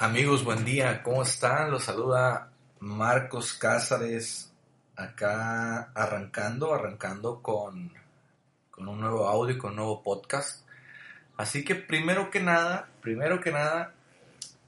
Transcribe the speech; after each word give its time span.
Amigos, 0.00 0.44
buen 0.44 0.64
día, 0.64 1.02
¿cómo 1.02 1.24
están? 1.24 1.72
Los 1.72 1.82
saluda 1.82 2.52
Marcos 2.78 3.54
Cázares, 3.54 4.52
acá 4.94 5.90
arrancando, 5.92 6.72
arrancando 6.72 7.42
con, 7.42 7.92
con 8.70 8.86
un 8.86 9.00
nuevo 9.00 9.26
audio 9.26 9.56
y 9.56 9.58
con 9.58 9.70
un 9.70 9.76
nuevo 9.78 10.00
podcast. 10.04 10.64
Así 11.36 11.64
que 11.64 11.74
primero 11.74 12.30
que 12.30 12.38
nada, 12.38 12.88
primero 13.02 13.40
que 13.40 13.50
nada, 13.50 13.92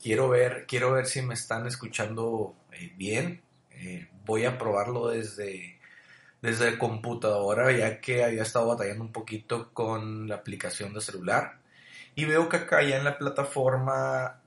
quiero 0.02 0.28
ver, 0.28 0.66
quiero 0.66 0.90
ver 0.90 1.06
si 1.06 1.22
me 1.22 1.34
están 1.34 1.64
escuchando 1.64 2.56
eh, 2.72 2.92
bien. 2.96 3.40
Eh, 3.70 4.08
voy 4.26 4.46
a 4.46 4.58
probarlo 4.58 5.10
desde, 5.10 5.78
desde 6.42 6.76
computadora, 6.76 7.70
ya 7.70 8.00
que 8.00 8.24
había 8.24 8.42
estado 8.42 8.66
batallando 8.66 9.04
un 9.04 9.12
poquito 9.12 9.72
con 9.72 10.26
la 10.26 10.34
aplicación 10.34 10.92
de 10.92 11.00
celular. 11.00 11.60
Y 12.16 12.24
veo 12.24 12.48
que 12.48 12.56
acá 12.56 12.82
ya 12.82 12.96
en 12.96 13.04
la 13.04 13.16
plataforma 13.16 14.39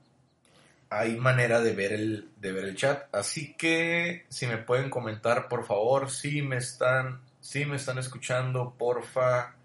hay 0.96 1.16
manera 1.16 1.60
de 1.60 1.72
ver 1.72 1.92
el, 1.92 2.30
de 2.36 2.52
ver 2.52 2.64
el 2.64 2.76
chat. 2.76 3.12
Así 3.12 3.54
que 3.54 4.26
si 4.28 4.46
me 4.46 4.58
pueden 4.58 4.90
comentar, 4.90 5.48
por 5.48 5.66
favor, 5.66 6.10
si 6.10 6.40
me 6.40 6.56
están, 6.56 7.20
si 7.40 7.64
me 7.66 7.76
están 7.76 7.98
escuchando, 7.98 8.74
porfa. 8.78 9.56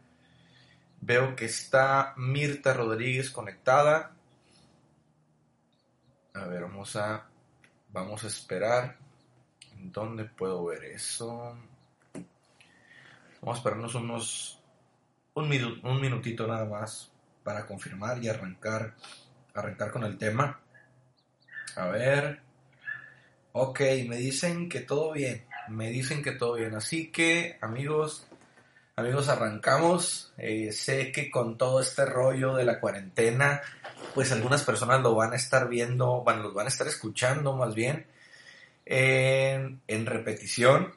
Veo 1.01 1.35
que 1.35 1.45
está 1.45 2.13
Mirta 2.17 2.73
Rodríguez 2.73 3.29
conectada. 3.29 4.11
A 6.33 6.45
ver, 6.45 6.63
vamos 6.63 6.95
a, 6.95 7.27
vamos 7.89 8.23
a 8.23 8.27
esperar. 8.27 8.97
¿Dónde 9.77 10.25
puedo 10.25 10.65
ver 10.65 10.83
eso? 10.83 11.55
Vamos 13.41 13.55
a 13.55 13.59
esperarnos 13.59 13.95
unos, 13.95 14.59
un, 15.35 15.79
un 15.83 16.01
minutito 16.01 16.47
nada 16.47 16.65
más 16.65 17.11
para 17.43 17.65
confirmar 17.65 18.21
y 18.21 18.27
arrancar, 18.27 18.95
arrancar 19.53 19.91
con 19.91 20.03
el 20.03 20.17
tema. 20.17 20.59
A 21.75 21.87
ver. 21.87 22.41
Ok, 23.51 23.79
me 24.07 24.17
dicen 24.17 24.69
que 24.69 24.81
todo 24.81 25.13
bien. 25.13 25.45
Me 25.69 25.89
dicen 25.89 26.23
que 26.23 26.31
todo 26.31 26.55
bien. 26.55 26.75
Así 26.75 27.11
que, 27.11 27.57
amigos, 27.61 28.27
amigos, 28.95 29.29
arrancamos. 29.29 30.33
Eh, 30.37 30.71
sé 30.71 31.11
que 31.11 31.29
con 31.31 31.57
todo 31.57 31.79
este 31.81 32.05
rollo 32.05 32.55
de 32.55 32.65
la 32.65 32.79
cuarentena, 32.79 33.61
pues 34.13 34.31
algunas 34.31 34.63
personas 34.63 35.01
lo 35.01 35.15
van 35.15 35.33
a 35.33 35.37
estar 35.37 35.67
viendo, 35.69 36.21
bueno, 36.23 36.43
los 36.43 36.53
van 36.53 36.67
a 36.67 36.69
estar 36.69 36.87
escuchando 36.87 37.55
más 37.55 37.75
bien 37.75 38.05
en, 38.85 40.05
repetición. 40.05 40.93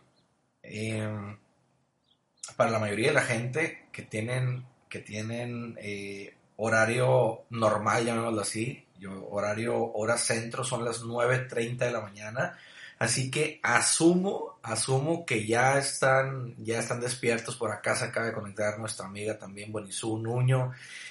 Em, 0.63 1.39
para 2.57 2.71
la 2.71 2.79
mayoría 2.79 3.09
de 3.09 3.15
la 3.15 3.23
gente 3.23 3.87
que 3.93 4.03
tienen, 4.03 4.65
que 4.89 5.01
tienen 5.01 5.77
eh, 5.81 6.35
horario 6.57 7.43
normal, 7.51 8.05
llamémoslo 8.05 8.43
así, 8.43 8.87
horario, 9.07 9.93
hora 9.93 10.17
centro 10.17 10.65
son 10.65 10.85
las 10.85 11.03
9.30 11.03 11.77
de 11.79 11.91
la 11.91 12.01
mañana. 12.01 12.59
Así 12.99 13.33
que 13.33 13.59
asumo, 13.65 14.61
asumo 14.63 15.27
que 15.27 15.45
ya 15.45 15.77
están, 15.77 16.55
ya 16.59 16.79
están 16.79 17.01
despiertos. 17.01 17.57
Por 17.57 17.73
acá 17.73 17.97
se 17.97 18.05
acaba 18.05 18.27
de 18.27 18.33
conectar 18.33 18.79
nuestra 18.79 19.07
amiga 19.07 19.37
también, 19.37 19.73
Buenizú 19.73 20.19
Nuño, 20.19 20.71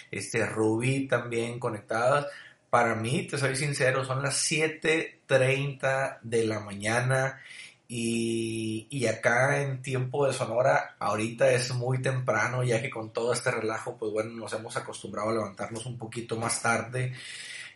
este 0.09 0.45
Rubí 0.45 1.07
también 1.07 1.59
conectadas. 1.59 2.27
Para 2.69 2.95
mí, 2.95 3.27
te 3.27 3.37
soy 3.37 3.57
sincero, 3.57 4.05
son 4.05 4.23
las 4.23 4.49
7.30 4.49 6.19
de 6.21 6.45
la 6.45 6.61
mañana 6.61 7.41
y, 7.89 8.87
y, 8.89 9.05
acá 9.07 9.61
en 9.61 9.81
tiempo 9.81 10.25
de 10.25 10.31
Sonora, 10.31 10.95
ahorita 10.97 11.51
es 11.51 11.73
muy 11.73 12.01
temprano, 12.01 12.63
ya 12.63 12.81
que 12.81 12.89
con 12.89 13.11
todo 13.11 13.33
este 13.33 13.51
relajo, 13.51 13.97
pues 13.97 14.13
bueno, 14.13 14.31
nos 14.31 14.53
hemos 14.53 14.77
acostumbrado 14.77 15.31
a 15.31 15.33
levantarnos 15.33 15.85
un 15.85 15.97
poquito 15.97 16.37
más 16.37 16.61
tarde 16.61 17.11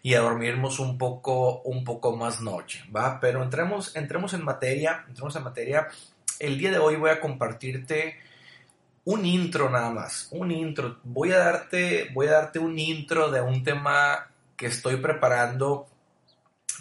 y 0.05 0.13
a 0.13 0.21
dormirnos 0.21 0.77
un 0.77 0.99
poco, 0.99 1.63
un 1.63 1.83
poco 1.83 2.15
más 2.15 2.39
noche, 2.39 2.83
¿va? 2.95 3.19
Pero 3.19 3.41
entremos, 3.41 3.95
entremos 3.95 4.35
en 4.35 4.45
materia, 4.45 5.03
entremos 5.07 5.35
en 5.35 5.43
materia. 5.43 5.87
El 6.37 6.59
día 6.59 6.69
de 6.69 6.77
hoy 6.77 6.95
voy 6.95 7.09
a 7.09 7.19
compartirte 7.19 8.15
un 9.05 9.25
intro 9.25 9.67
nada 9.67 9.89
más, 9.89 10.27
un 10.29 10.51
intro. 10.51 10.99
Voy 11.05 11.31
a 11.31 11.39
darte, 11.39 12.11
voy 12.13 12.27
a 12.27 12.33
darte 12.33 12.59
un 12.59 12.77
intro 12.77 13.31
de 13.31 13.41
un 13.41 13.63
tema 13.63 14.29
que 14.55 14.67
estoy 14.67 14.97
preparando 14.97 15.87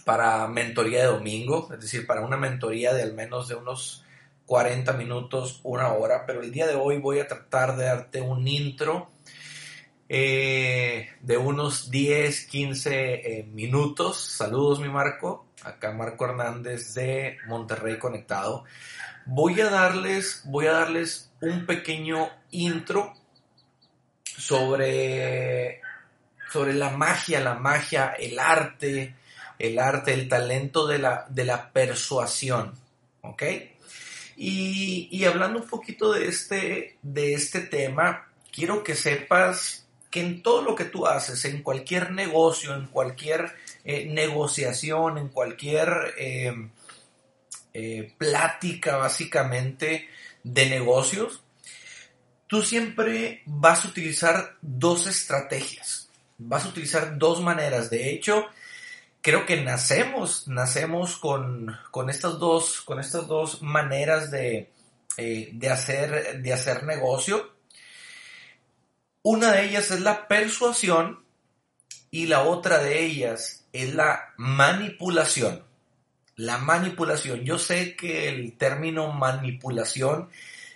para 0.04 0.46
mentoría 0.46 0.98
de 0.98 1.06
domingo, 1.06 1.70
es 1.72 1.80
decir, 1.80 2.06
para 2.06 2.20
una 2.20 2.36
mentoría 2.36 2.92
de 2.92 3.04
al 3.04 3.14
menos 3.14 3.48
de 3.48 3.54
unos 3.54 4.04
40 4.44 4.92
minutos, 4.92 5.60
una 5.62 5.94
hora, 5.94 6.26
pero 6.26 6.42
el 6.42 6.52
día 6.52 6.66
de 6.66 6.74
hoy 6.74 6.98
voy 6.98 7.20
a 7.20 7.26
tratar 7.26 7.74
de 7.78 7.86
darte 7.86 8.20
un 8.20 8.46
intro 8.46 9.13
eh, 10.08 11.10
de 11.20 11.36
unos 11.36 11.90
10, 11.90 12.46
15 12.46 13.14
eh, 13.14 13.44
minutos. 13.44 14.18
Saludos, 14.20 14.80
mi 14.80 14.88
Marco. 14.88 15.46
Acá 15.62 15.92
Marco 15.92 16.26
Hernández 16.26 16.94
de 16.94 17.38
Monterrey 17.46 17.98
Conectado. 17.98 18.64
Voy 19.24 19.60
a 19.60 19.70
darles, 19.70 20.42
voy 20.44 20.66
a 20.66 20.72
darles 20.72 21.32
un 21.40 21.64
pequeño 21.64 22.28
intro 22.50 23.14
sobre, 24.24 25.80
sobre 26.52 26.74
la 26.74 26.90
magia, 26.90 27.40
la 27.40 27.54
magia, 27.54 28.08
el 28.18 28.38
arte, 28.38 29.14
el 29.58 29.78
arte, 29.78 30.12
el 30.12 30.28
talento 30.28 30.86
de 30.86 30.98
la, 30.98 31.24
de 31.30 31.44
la 31.46 31.72
persuasión. 31.72 32.74
¿Ok? 33.22 33.42
Y, 34.36 35.08
y 35.10 35.24
hablando 35.24 35.60
un 35.60 35.68
poquito 35.68 36.12
de 36.12 36.28
este, 36.28 36.98
de 37.00 37.32
este 37.32 37.60
tema, 37.60 38.28
quiero 38.52 38.84
que 38.84 38.94
sepas 38.94 39.83
que 40.14 40.20
en 40.20 40.44
todo 40.44 40.62
lo 40.62 40.76
que 40.76 40.84
tú 40.84 41.08
haces, 41.08 41.44
en 41.44 41.60
cualquier 41.60 42.12
negocio, 42.12 42.72
en 42.76 42.86
cualquier 42.86 43.52
eh, 43.84 44.06
negociación, 44.06 45.18
en 45.18 45.26
cualquier 45.26 46.14
em, 46.16 46.70
eh, 47.72 48.14
plática 48.16 48.96
básicamente 48.96 50.08
de 50.44 50.66
negocios, 50.70 51.42
tú 52.46 52.62
siempre 52.62 53.42
vas 53.44 53.84
a 53.84 53.88
utilizar 53.88 54.54
dos 54.62 55.08
estrategias, 55.08 56.08
vas 56.38 56.64
a 56.64 56.68
utilizar 56.68 57.18
dos 57.18 57.42
maneras. 57.42 57.90
De 57.90 58.10
hecho, 58.10 58.46
creo 59.20 59.44
que 59.46 59.62
nacemos, 59.62 60.46
nacemos 60.46 61.16
con, 61.16 61.76
estas, 62.08 62.38
dos, 62.38 62.82
con 62.82 63.00
estas 63.00 63.26
dos 63.26 63.62
maneras 63.62 64.30
de, 64.30 64.70
eh, 65.16 65.50
de, 65.54 65.70
hacer, 65.70 66.40
de 66.40 66.52
hacer 66.52 66.84
negocio 66.84 67.53
una 69.24 69.52
de 69.52 69.64
ellas 69.64 69.90
es 69.90 70.02
la 70.02 70.28
persuasión 70.28 71.24
y 72.10 72.26
la 72.26 72.42
otra 72.42 72.78
de 72.78 73.04
ellas 73.04 73.64
es 73.72 73.94
la 73.94 74.34
manipulación. 74.36 75.64
La 76.36 76.58
manipulación. 76.58 77.40
Yo 77.42 77.58
sé 77.58 77.96
que 77.96 78.28
el 78.28 78.58
término 78.58 79.12
manipulación 79.12 80.28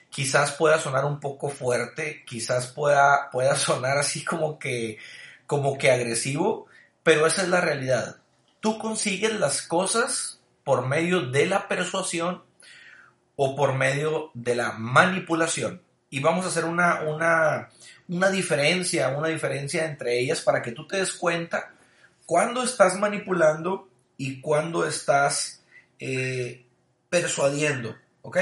quizás 0.09 0.53
pueda 0.53 0.81
sonar 0.81 1.05
un 1.05 1.21
poco 1.21 1.51
fuerte, 1.51 2.25
quizás 2.27 2.69
pueda, 2.69 3.29
pueda 3.31 3.55
sonar 3.57 3.99
así 3.99 4.25
como 4.25 4.59
que, 4.59 4.97
como 5.47 5.77
que 5.77 5.91
agresivo, 5.91 6.67
pero 7.03 7.27
esa 7.27 7.43
es 7.43 7.49
la 7.49 7.61
realidad. 7.61 8.17
Tú 8.61 8.79
consigues 8.79 9.39
las 9.39 9.61
cosas 9.61 10.41
por 10.65 10.87
medio 10.87 11.27
de 11.27 11.45
la 11.45 11.69
persuasión 11.69 12.43
o 13.37 13.55
por 13.55 13.75
medio 13.75 14.31
de 14.33 14.55
la 14.55 14.73
manipulación. 14.73 15.83
Y 16.09 16.21
vamos 16.21 16.47
a 16.47 16.49
hacer 16.49 16.65
una, 16.65 17.03
una, 17.03 17.69
una 18.09 18.31
diferencia, 18.31 19.09
una 19.11 19.29
diferencia 19.29 19.85
entre 19.85 20.19
ellas 20.19 20.41
para 20.41 20.63
que 20.63 20.73
tú 20.73 20.87
te 20.87 20.97
des 20.97 21.13
cuenta 21.13 21.73
cuándo 22.27 22.63
estás 22.63 22.99
manipulando 22.99 23.89
y 24.17 24.41
cuándo 24.41 24.87
estás 24.87 25.63
eh, 25.99 26.67
persuadiendo, 27.11 27.97
¿ok? 28.23 28.39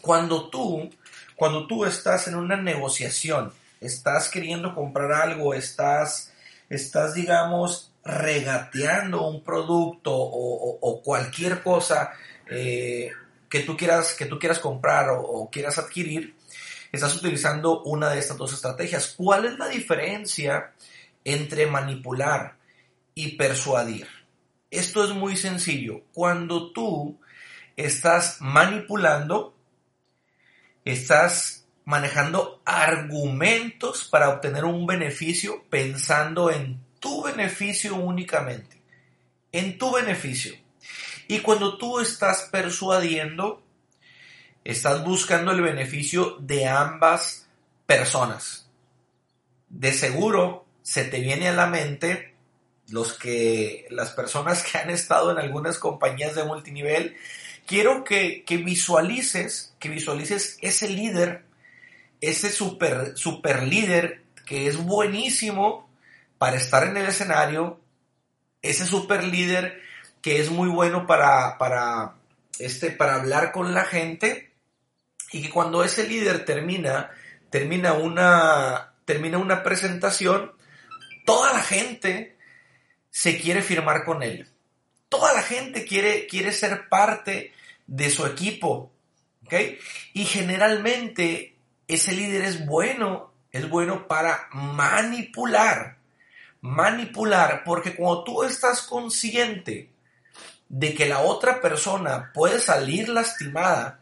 Cuando 0.00 0.50
tú, 0.50 0.90
cuando 1.36 1.66
tú 1.66 1.84
estás 1.84 2.26
en 2.28 2.34
una 2.34 2.56
negociación, 2.56 3.52
estás 3.80 4.28
queriendo 4.28 4.74
comprar 4.74 5.12
algo, 5.12 5.54
estás, 5.54 6.32
estás 6.68 7.14
digamos, 7.14 7.92
regateando 8.04 9.26
un 9.28 9.44
producto 9.44 10.12
o, 10.14 11.02
cualquier 11.02 11.62
cosa 11.62 12.12
eh, 12.50 13.10
que, 13.48 13.60
tú 13.60 13.76
quieras, 13.76 14.14
que 14.14 14.26
tú 14.26 14.38
quieras 14.38 14.58
comprar 14.58 15.08
o 15.10 15.48
quieras 15.50 15.78
adquirir, 15.78 16.34
estás 16.92 17.16
utilizando 17.16 17.82
una 17.82 18.10
de 18.10 18.18
estas 18.18 18.36
dos 18.36 18.52
estrategias. 18.52 19.14
¿Cuál 19.16 19.44
es 19.44 19.58
la 19.58 19.68
diferencia 19.68 20.72
entre 21.24 21.66
manipular 21.66 22.56
y 23.14 23.36
persuadir? 23.36 24.08
Esto 24.70 25.04
es 25.04 25.10
muy 25.10 25.36
sencillo. 25.36 26.02
Cuando 26.12 26.72
tú 26.72 27.18
estás 27.76 28.40
manipulando, 28.40 29.56
estás 30.84 31.66
manejando 31.84 32.62
argumentos 32.64 34.04
para 34.04 34.28
obtener 34.28 34.64
un 34.64 34.86
beneficio 34.86 35.64
pensando 35.68 36.50
en 36.50 36.80
tu 37.00 37.22
beneficio 37.22 37.96
únicamente, 37.96 38.80
en 39.50 39.78
tu 39.78 39.92
beneficio. 39.92 40.54
Y 41.26 41.40
cuando 41.40 41.78
tú 41.78 42.00
estás 42.00 42.48
persuadiendo, 42.52 43.62
estás 44.64 45.04
buscando 45.04 45.52
el 45.52 45.62
beneficio 45.62 46.36
de 46.40 46.66
ambas 46.68 47.48
personas. 47.86 48.68
De 49.68 49.92
seguro 49.92 50.66
se 50.82 51.04
te 51.04 51.20
viene 51.20 51.48
a 51.48 51.52
la 51.52 51.66
mente 51.66 52.34
los 52.88 53.12
que 53.12 53.86
las 53.90 54.10
personas 54.10 54.62
que 54.62 54.78
han 54.78 54.90
estado 54.90 55.30
en 55.30 55.38
algunas 55.38 55.78
compañías 55.78 56.34
de 56.34 56.44
multinivel, 56.44 57.16
quiero 57.66 58.04
que, 58.04 58.44
que 58.44 58.56
visualices, 58.56 59.74
que 59.78 59.88
visualices 59.88 60.58
ese 60.60 60.88
líder, 60.88 61.44
ese 62.20 62.50
super, 62.50 63.16
super 63.16 63.62
líder 63.62 64.24
que 64.44 64.66
es 64.66 64.76
buenísimo 64.76 65.88
para 66.38 66.56
estar 66.56 66.84
en 66.84 66.96
el 66.96 67.06
escenario, 67.06 67.80
ese 68.62 68.86
super 68.86 69.22
líder 69.22 69.80
que 70.20 70.40
es 70.40 70.50
muy 70.50 70.68
bueno 70.68 71.06
para, 71.06 71.56
para, 71.58 72.14
este, 72.58 72.90
para 72.90 73.14
hablar 73.14 73.52
con 73.52 73.72
la 73.72 73.84
gente 73.84 74.49
y 75.32 75.42
que 75.42 75.50
cuando 75.50 75.84
ese 75.84 76.06
líder 76.06 76.44
termina, 76.44 77.10
termina 77.50 77.92
una, 77.92 78.94
termina 79.04 79.38
una 79.38 79.62
presentación, 79.62 80.52
toda 81.24 81.52
la 81.52 81.60
gente 81.60 82.36
se 83.10 83.38
quiere 83.38 83.62
firmar 83.62 84.04
con 84.04 84.22
él. 84.22 84.48
Toda 85.08 85.32
la 85.32 85.42
gente 85.42 85.84
quiere, 85.84 86.26
quiere 86.26 86.52
ser 86.52 86.88
parte 86.88 87.52
de 87.86 88.10
su 88.10 88.26
equipo. 88.26 88.92
Y 90.12 90.24
generalmente 90.24 91.56
ese 91.88 92.12
líder 92.12 92.42
es 92.42 92.64
bueno, 92.66 93.32
es 93.50 93.68
bueno 93.68 94.06
para 94.06 94.48
manipular. 94.52 95.98
Manipular, 96.60 97.64
porque 97.64 97.96
cuando 97.96 98.22
tú 98.22 98.42
estás 98.44 98.82
consciente 98.82 99.90
de 100.68 100.94
que 100.94 101.06
la 101.06 101.20
otra 101.20 101.60
persona 101.60 102.30
puede 102.32 102.60
salir 102.60 103.08
lastimada 103.08 103.99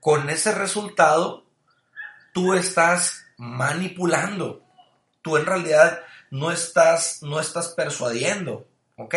con 0.00 0.30
ese 0.30 0.52
resultado, 0.52 1.44
tú 2.32 2.54
estás 2.54 3.24
manipulando. 3.36 4.62
Tú 5.22 5.36
en 5.36 5.46
realidad 5.46 6.00
no 6.30 6.50
estás, 6.50 7.22
no 7.22 7.40
estás 7.40 7.68
persuadiendo, 7.68 8.66
¿ok? 8.96 9.14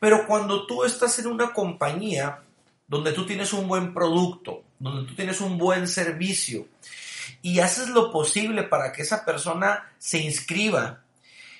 Pero 0.00 0.26
cuando 0.26 0.66
tú 0.66 0.84
estás 0.84 1.18
en 1.18 1.26
una 1.26 1.52
compañía 1.52 2.40
donde 2.86 3.12
tú 3.12 3.26
tienes 3.26 3.52
un 3.52 3.68
buen 3.68 3.94
producto, 3.94 4.64
donde 4.78 5.08
tú 5.08 5.14
tienes 5.14 5.40
un 5.40 5.58
buen 5.58 5.86
servicio 5.88 6.66
y 7.40 7.60
haces 7.60 7.88
lo 7.88 8.12
posible 8.12 8.62
para 8.62 8.92
que 8.92 9.02
esa 9.02 9.24
persona 9.24 9.92
se 9.98 10.18
inscriba 10.18 11.00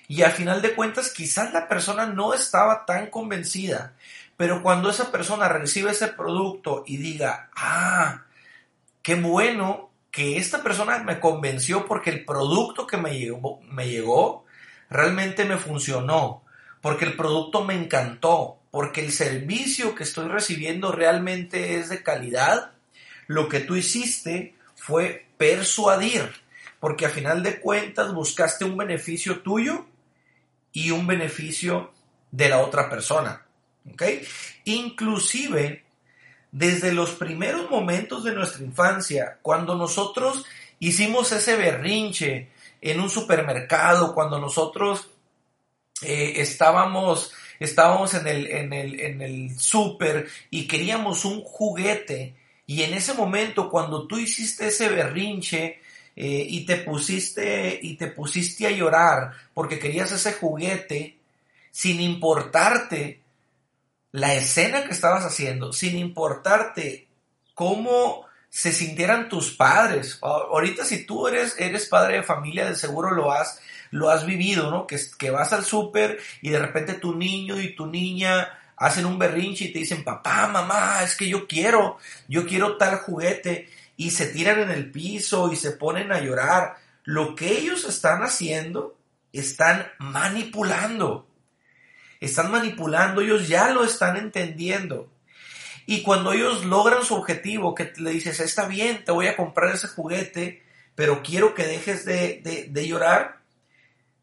y 0.09 0.23
al 0.23 0.33
final 0.33 0.61
de 0.61 0.75
cuentas 0.75 1.11
quizás 1.11 1.53
la 1.53 1.69
persona 1.69 2.07
no 2.07 2.35
estaba 2.35 2.85
tan 2.85 3.09
convencida, 3.09 3.95
pero 4.37 4.63
cuando 4.63 4.91
esa 4.91 5.11
persona 5.11 5.49
recibe 5.49 5.93
ese 5.93 6.09
producto 6.09 6.85
y 6.87 6.99
diga, 6.99 7.51
ah, 7.57 8.25
qué 9.03 9.15
bueno 9.17 9.91
que 10.11 10.37
esta 10.37 10.63
persona 10.63 10.99
me 11.03 11.21
convenció 11.21 11.87
porque 11.87 12.11
el 12.11 12.25
producto 12.25 12.87
que 12.87 12.97
me 12.97 13.19
llegó, 13.19 13.61
me 13.63 13.89
llegó 13.89 14.45
realmente 14.91 15.45
me 15.45 15.57
funcionó, 15.57 16.45
porque 16.83 17.07
el 17.07 17.17
producto 17.17 17.65
me 17.65 17.75
encantó, 17.75 18.59
porque 18.71 19.01
el 19.01 19.11
servicio 19.11 19.95
que 19.95 20.03
estoy 20.03 20.29
recibiendo 20.29 20.93
realmente 20.93 21.79
es 21.79 21.89
de 21.89 22.03
calidad, 22.03 22.73
lo 23.27 23.49
que 23.49 23.61
tú 23.61 23.75
hiciste 23.75 24.55
fue 24.75 25.27
persuadir, 25.39 26.31
porque 26.79 27.07
a 27.07 27.11
final 27.11 27.43
de 27.43 27.59
cuentas 27.61 28.13
buscaste 28.13 28.65
un 28.65 28.77
beneficio 28.77 29.41
tuyo 29.41 29.87
y 30.73 30.91
un 30.91 31.07
beneficio 31.07 31.93
de 32.31 32.49
la 32.49 32.59
otra 32.59 32.91
persona. 32.91 33.47
¿Ok? 33.91 34.03
Inclusive, 34.65 35.85
desde 36.53 36.93
los 36.93 37.13
primeros 37.13 37.71
momentos 37.71 38.23
de 38.23 38.33
nuestra 38.33 38.65
infancia, 38.65 39.39
cuando 39.43 39.75
nosotros 39.75 40.45
hicimos 40.79 41.33
ese 41.33 41.57
berrinche 41.57 42.49
en 42.81 43.01
un 43.01 43.11
supermercado, 43.11 44.15
cuando 44.15 44.39
nosotros 44.39 45.09
eh, 46.03 46.35
estábamos, 46.37 47.33
estábamos 47.59 48.15
en 48.15 48.27
el, 48.27 48.47
en 48.47 48.73
el, 48.73 49.01
en 49.01 49.23
el 49.23 49.59
super 49.59 50.29
y 50.51 50.69
queríamos 50.69 51.25
un 51.25 51.43
juguete, 51.43 52.37
y 52.67 52.83
en 52.83 52.95
ese 52.95 53.15
momento, 53.15 53.69
cuando 53.69 54.07
tú 54.07 54.19
hiciste 54.19 54.69
ese 54.69 54.89
berrinche, 54.89 55.81
eh, 56.15 56.47
y 56.47 56.67
te 56.67 56.77
pusiste 56.77 57.79
y 57.81 57.97
te 57.97 58.09
pusiste 58.09 58.67
a 58.67 58.71
llorar 58.71 59.33
porque 59.55 59.79
querías 59.79 60.13
ese 60.13 60.35
juguete 60.35 61.17
sin 61.71 62.03
importarte 62.03 63.22
la 64.13 64.35
escena 64.35 64.85
que 64.85 64.93
estabas 64.93 65.25
haciendo, 65.25 65.73
sin 65.73 65.97
importarte 65.97 67.09
cómo 67.55 68.27
se 68.51 68.73
sintieran 68.73 69.31
tus 69.31 69.53
padres. 69.53 70.19
Ahorita 70.21 70.85
si 70.85 71.07
tú 71.07 71.27
eres, 71.27 71.57
eres 71.59 71.87
padre 71.87 72.17
de 72.17 72.23
familia, 72.23 72.67
de 72.67 72.77
seguro 72.77 73.11
lo 73.11 73.33
has, 73.33 73.61
lo 73.91 74.11
has 74.11 74.27
vivido, 74.27 74.71
¿no? 74.71 74.87
Que, 74.87 75.01
que 75.19 75.31
vas 75.31 75.55
al 75.55 75.65
súper 75.65 76.21
y 76.43 76.51
de 76.51 76.59
repente 76.59 76.95
tu 76.95 77.15
niño 77.15 77.59
y 77.59 77.75
tu 77.75 77.87
niña 77.87 78.59
hacen 78.77 79.07
un 79.07 79.19
berrinche 79.19 79.67
y 79.67 79.73
te 79.73 79.79
dicen, 79.79 80.05
papá, 80.05 80.49
mamá, 80.49 81.03
es 81.03 81.17
que 81.17 81.29
yo 81.29 81.47
quiero, 81.47 81.97
yo 82.29 82.47
quiero 82.47 82.77
tal 82.77 82.97
juguete 82.97 83.71
y 83.97 84.11
se 84.11 84.27
tiran 84.27 84.61
en 84.61 84.71
el 84.71 84.91
piso 84.91 85.51
y 85.51 85.57
se 85.57 85.73
ponen 85.73 86.13
a 86.13 86.21
llorar. 86.21 86.77
Lo 87.05 87.35
que 87.35 87.57
ellos 87.57 87.85
están 87.85 88.23
haciendo, 88.23 88.97
están 89.33 89.87
manipulando 89.99 91.27
están 92.27 92.51
manipulando, 92.51 93.21
ellos 93.21 93.49
ya 93.49 93.71
lo 93.71 93.85
están 93.85 94.17
entendiendo. 94.17 95.11
Y 95.87 96.03
cuando 96.03 96.33
ellos 96.33 96.65
logran 96.65 97.05
su 97.05 97.15
objetivo, 97.15 97.75
que 97.75 97.93
le 97.97 98.11
dices, 98.11 98.39
está 98.41 98.67
bien, 98.67 99.05
te 99.05 99.13
voy 99.13 99.27
a 99.27 99.37
comprar 99.37 99.75
ese 99.75 99.89
juguete, 99.89 100.63
pero 100.95 101.23
quiero 101.23 101.55
que 101.55 101.67
dejes 101.67 102.05
de, 102.05 102.69
de, 102.71 102.87
llorar, 102.87 103.41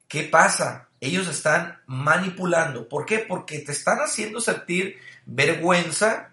¿qué 0.07 0.23
pasa? 0.23 0.87
Ellos 1.01 1.27
están 1.27 1.79
manipulando. 1.85 2.87
¿Por 2.87 3.05
qué? 3.05 3.19
Porque 3.19 3.59
te 3.59 3.73
están 3.73 3.99
haciendo 3.99 4.39
sentir 4.39 4.97
vergüenza 5.25 6.31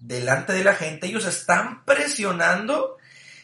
delante 0.00 0.52
de 0.52 0.64
la 0.64 0.74
gente. 0.74 1.06
Ellos 1.06 1.26
están 1.26 1.84
presionando 1.84 2.96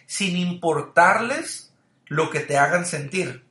sin 0.07 0.37
importarles 0.37 1.73
lo 2.07 2.31
que 2.31 2.41
te 2.41 2.59
hagan 2.59 2.85
sentir. 2.85 3.45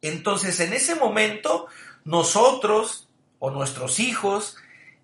Entonces, 0.00 0.58
en 0.60 0.72
ese 0.72 0.94
momento, 0.94 1.66
nosotros 2.04 3.05
o 3.38 3.50
nuestros 3.50 4.00
hijos 4.00 4.56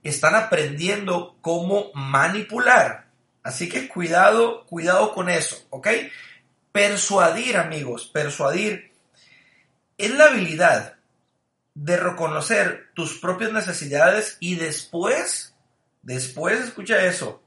están 0.03 0.35
aprendiendo 0.35 1.37
cómo 1.41 1.91
manipular. 1.95 3.07
Así 3.43 3.69
que 3.69 3.89
cuidado, 3.89 4.67
cuidado 4.67 5.13
con 5.13 5.29
eso, 5.29 5.67
¿ok? 5.71 5.89
Persuadir, 6.71 7.57
amigos, 7.57 8.07
persuadir 8.07 8.93
es 9.99 10.11
la 10.15 10.27
habilidad 10.27 10.97
de 11.75 11.97
reconocer 11.97 12.91
tus 12.95 13.19
propias 13.19 13.53
necesidades 13.53 14.37
y 14.41 14.57
después, 14.57 15.55
después, 16.03 16.61
escucha 16.61 17.05
eso, 17.05 17.43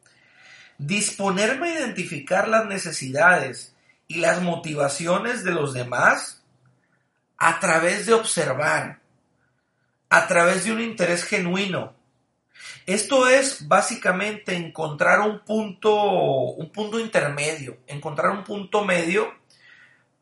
disponerme 0.77 1.69
a 1.69 1.79
identificar 1.79 2.47
las 2.47 2.65
necesidades 2.65 3.75
y 4.07 4.19
las 4.19 4.41
motivaciones 4.41 5.43
de 5.43 5.51
los 5.51 5.73
demás 5.73 6.41
a 7.37 7.59
través 7.59 8.05
de 8.05 8.13
observar, 8.13 8.99
a 10.15 10.27
través 10.27 10.63
de 10.63 10.71
un 10.71 10.79
interés 10.79 11.25
genuino. 11.25 11.93
Esto 12.85 13.27
es 13.27 13.67
básicamente 13.67 14.55
encontrar 14.55 15.19
un 15.19 15.43
punto, 15.43 15.93
un 15.93 16.71
punto 16.71 17.01
intermedio, 17.01 17.79
encontrar 17.85 18.31
un 18.31 18.45
punto 18.45 18.85
medio 18.85 19.29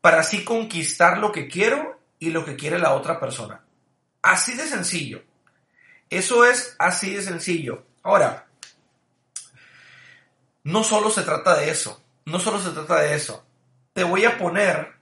para 0.00 0.18
así 0.18 0.42
conquistar 0.42 1.18
lo 1.18 1.30
que 1.30 1.46
quiero 1.46 2.00
y 2.18 2.30
lo 2.30 2.44
que 2.44 2.56
quiere 2.56 2.80
la 2.80 2.94
otra 2.94 3.20
persona. 3.20 3.64
Así 4.20 4.56
de 4.56 4.66
sencillo. 4.66 5.22
Eso 6.10 6.44
es 6.44 6.74
así 6.80 7.14
de 7.14 7.22
sencillo. 7.22 7.86
Ahora, 8.02 8.48
no 10.64 10.82
solo 10.82 11.08
se 11.08 11.22
trata 11.22 11.56
de 11.56 11.70
eso, 11.70 12.02
no 12.24 12.40
solo 12.40 12.58
se 12.58 12.70
trata 12.70 12.98
de 12.98 13.14
eso. 13.14 13.46
Te 13.92 14.02
voy 14.02 14.24
a 14.24 14.38
poner 14.38 14.94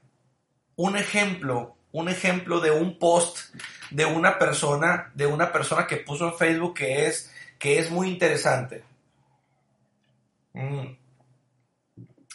un 0.77 0.99
ejemplo 0.99 1.77
un 1.93 2.09
ejemplo 2.09 2.61
de 2.61 2.71
un 2.71 2.99
post 2.99 3.55
de 3.91 4.07
una 4.07 4.39
persona, 4.39 5.13
de 5.15 5.27
una 5.27 5.53
persona 5.53 5.87
que 5.87 5.99
puso 5.99 6.27
en 6.27 6.35
Facebook 6.37 6.75
que 6.75 7.07
es, 7.07 7.31
que 7.59 7.79
es 7.79 7.91
muy 7.91 8.09
interesante. 8.09 8.85
Mm. 10.55 10.97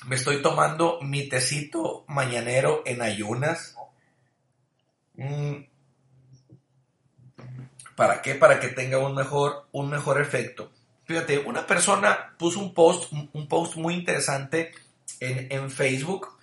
Me 0.05 0.15
estoy 0.15 0.41
tomando 0.41 0.99
mi 1.01 1.27
tecito 1.27 2.05
mañanero 2.07 2.83
en 2.85 3.01
ayunas. 3.01 3.75
Mm. 5.15 5.63
¿Para 7.95 8.21
qué? 8.21 8.35
Para 8.35 8.59
que 8.59 8.67
tenga 8.69 8.99
un 8.99 9.15
mejor, 9.15 9.67
un 9.71 9.89
mejor 9.89 10.21
efecto. 10.21 10.71
Fíjate, 11.05 11.39
una 11.39 11.65
persona 11.65 12.35
puso 12.37 12.59
un 12.59 12.73
post, 12.73 13.11
un 13.11 13.47
post 13.47 13.75
muy 13.75 13.95
interesante 13.95 14.71
en, 15.19 15.47
en 15.51 15.71
Facebook 15.71 16.36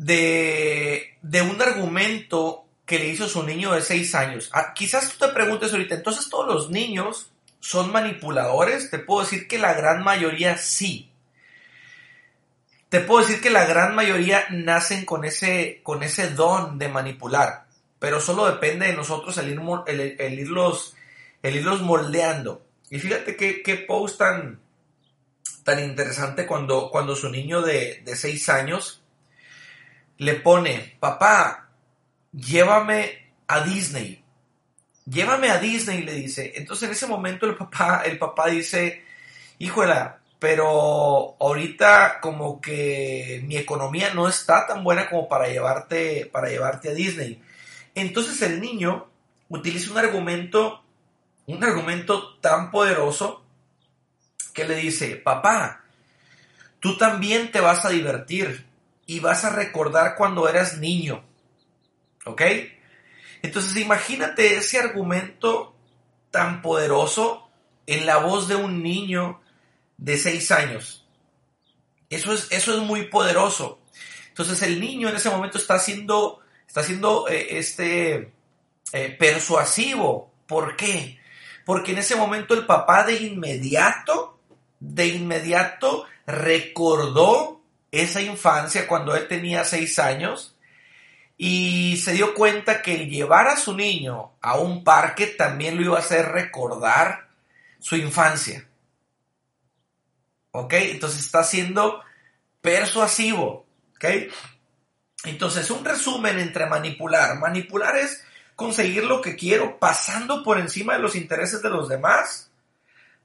de, 0.00 1.18
de, 1.20 1.42
un 1.42 1.60
argumento 1.60 2.64
que 2.86 2.98
le 2.98 3.08
hizo 3.08 3.28
su 3.28 3.42
niño 3.42 3.72
de 3.72 3.82
6 3.82 4.14
años. 4.14 4.48
Ah, 4.54 4.72
quizás 4.74 5.10
tú 5.12 5.26
te 5.26 5.32
preguntes 5.32 5.72
ahorita, 5.72 5.94
entonces 5.94 6.30
todos 6.30 6.46
los 6.46 6.70
niños 6.70 7.30
son 7.60 7.92
manipuladores. 7.92 8.90
Te 8.90 8.98
puedo 8.98 9.20
decir 9.20 9.46
que 9.46 9.58
la 9.58 9.74
gran 9.74 10.02
mayoría 10.02 10.56
sí. 10.56 11.10
Te 12.88 13.00
puedo 13.00 13.20
decir 13.20 13.42
que 13.42 13.50
la 13.50 13.66
gran 13.66 13.94
mayoría 13.94 14.46
nacen 14.48 15.04
con 15.04 15.26
ese, 15.26 15.80
con 15.82 16.02
ese 16.02 16.30
don 16.30 16.78
de 16.78 16.88
manipular, 16.88 17.66
pero 17.98 18.22
solo 18.22 18.46
depende 18.46 18.86
de 18.86 18.96
nosotros 18.96 19.36
el, 19.36 19.50
ir, 19.50 19.60
el, 19.86 20.38
irlos, 20.38 20.96
el 21.42 21.56
irlos 21.56 21.82
moldeando. 21.82 22.62
Y 22.88 22.98
fíjate 22.98 23.36
qué, 23.36 23.62
qué 23.62 23.76
post 23.76 24.18
tan, 24.18 24.60
tan 25.62 25.78
interesante 25.78 26.46
cuando, 26.46 26.90
cuando 26.90 27.14
su 27.14 27.28
niño 27.28 27.60
de, 27.60 28.00
de 28.02 28.16
6 28.16 28.48
años 28.48 28.99
le 30.20 30.34
pone, 30.34 30.96
papá, 31.00 31.70
llévame 32.30 33.32
a 33.46 33.60
Disney. 33.60 34.22
Llévame 35.06 35.48
a 35.48 35.58
Disney, 35.58 36.02
le 36.02 36.12
dice. 36.12 36.52
Entonces 36.56 36.88
en 36.88 36.92
ese 36.92 37.06
momento 37.06 37.46
el 37.46 37.56
papá, 37.56 38.02
el 38.04 38.18
papá 38.18 38.48
dice, 38.48 39.02
híjola, 39.58 40.20
pero 40.38 41.36
ahorita 41.40 42.20
como 42.20 42.60
que 42.60 43.42
mi 43.46 43.56
economía 43.56 44.12
no 44.12 44.28
está 44.28 44.66
tan 44.66 44.84
buena 44.84 45.08
como 45.08 45.26
para 45.26 45.48
llevarte, 45.48 46.28
para 46.30 46.50
llevarte 46.50 46.90
a 46.90 46.94
Disney. 46.94 47.42
Entonces 47.94 48.42
el 48.42 48.60
niño 48.60 49.08
utiliza 49.48 49.90
un 49.90 49.98
argumento, 49.98 50.84
un 51.46 51.64
argumento 51.64 52.36
tan 52.40 52.70
poderoso 52.70 53.42
que 54.52 54.68
le 54.68 54.74
dice, 54.74 55.16
papá, 55.16 55.82
tú 56.78 56.98
también 56.98 57.50
te 57.50 57.60
vas 57.60 57.86
a 57.86 57.88
divertir 57.88 58.68
y 59.10 59.18
vas 59.18 59.44
a 59.44 59.50
recordar 59.50 60.14
cuando 60.14 60.48
eras 60.48 60.78
niño. 60.78 61.24
¿Ok? 62.26 62.42
Entonces 63.42 63.76
imagínate 63.76 64.54
ese 64.54 64.78
argumento 64.78 65.74
tan 66.30 66.62
poderoso 66.62 67.50
en 67.88 68.06
la 68.06 68.18
voz 68.18 68.46
de 68.46 68.54
un 68.54 68.84
niño 68.84 69.40
de 69.96 70.16
6 70.16 70.52
años. 70.52 71.08
Eso 72.08 72.32
es, 72.32 72.52
eso 72.52 72.72
es 72.72 72.84
muy 72.84 73.08
poderoso. 73.08 73.80
Entonces 74.28 74.62
el 74.62 74.78
niño 74.78 75.08
en 75.08 75.16
ese 75.16 75.28
momento 75.28 75.58
está 75.58 75.80
siendo, 75.80 76.38
está 76.68 76.84
siendo 76.84 77.26
eh, 77.28 77.58
este, 77.58 78.32
eh, 78.92 79.16
persuasivo. 79.18 80.32
¿Por 80.46 80.76
qué? 80.76 81.18
Porque 81.66 81.90
en 81.90 81.98
ese 81.98 82.14
momento 82.14 82.54
el 82.54 82.64
papá 82.64 83.02
de 83.02 83.14
inmediato, 83.14 84.38
de 84.78 85.08
inmediato 85.08 86.04
recordó 86.26 87.59
esa 87.90 88.20
infancia 88.20 88.86
cuando 88.86 89.14
él 89.16 89.26
tenía 89.28 89.64
6 89.64 89.98
años 89.98 90.56
y 91.36 91.96
se 91.96 92.12
dio 92.12 92.34
cuenta 92.34 92.82
que 92.82 92.94
el 92.94 93.08
llevar 93.08 93.48
a 93.48 93.56
su 93.56 93.74
niño 93.74 94.32
a 94.40 94.58
un 94.58 94.84
parque 94.84 95.26
también 95.26 95.76
lo 95.76 95.82
iba 95.82 95.96
a 95.96 96.00
hacer 96.00 96.26
recordar 96.26 97.28
su 97.78 97.96
infancia. 97.96 98.68
¿Ok? 100.52 100.74
Entonces 100.74 101.20
está 101.20 101.42
siendo 101.42 102.02
persuasivo. 102.60 103.66
¿Ok? 103.94 104.04
Entonces, 105.24 105.70
un 105.70 105.84
resumen 105.84 106.38
entre 106.38 106.66
manipular. 106.66 107.38
Manipular 107.38 107.96
es 107.96 108.24
conseguir 108.56 109.04
lo 109.04 109.20
que 109.20 109.36
quiero 109.36 109.78
pasando 109.78 110.42
por 110.42 110.58
encima 110.58 110.94
de 110.94 111.00
los 111.00 111.16
intereses 111.16 111.62
de 111.62 111.70
los 111.70 111.88
demás, 111.88 112.50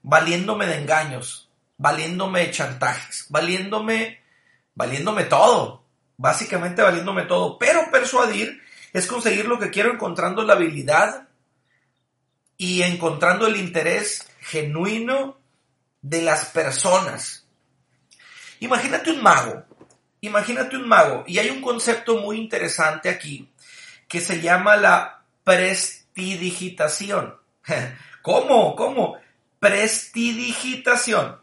valiéndome 0.02 0.66
de 0.66 0.76
engaños, 0.78 1.50
valiéndome 1.78 2.40
de 2.40 2.50
chantajes, 2.50 3.26
valiéndome, 3.28 4.20
valiéndome 4.76 5.24
todo, 5.24 5.82
básicamente 6.16 6.82
valiéndome 6.82 7.22
todo. 7.22 7.58
Pero 7.58 7.90
persuadir 7.90 8.62
es 8.92 9.06
conseguir 9.06 9.46
lo 9.46 9.58
que 9.58 9.70
quiero 9.70 9.92
encontrando 9.92 10.44
la 10.44 10.52
habilidad 10.52 11.26
y 12.56 12.82
encontrando 12.82 13.48
el 13.48 13.56
interés 13.56 14.28
genuino 14.40 15.38
de 16.02 16.22
las 16.22 16.46
personas. 16.46 17.46
Imagínate 18.60 19.10
un 19.10 19.22
mago, 19.22 19.64
imagínate 20.20 20.76
un 20.76 20.86
mago, 20.88 21.24
y 21.26 21.38
hay 21.38 21.50
un 21.50 21.60
concepto 21.60 22.18
muy 22.18 22.38
interesante 22.38 23.08
aquí 23.10 23.50
que 24.08 24.20
se 24.20 24.40
llama 24.40 24.76
la 24.76 25.24
prestidigitación. 25.42 27.36
¿Cómo? 28.22 28.76
¿Cómo? 28.76 29.18
Prestidigitación. 29.58 31.40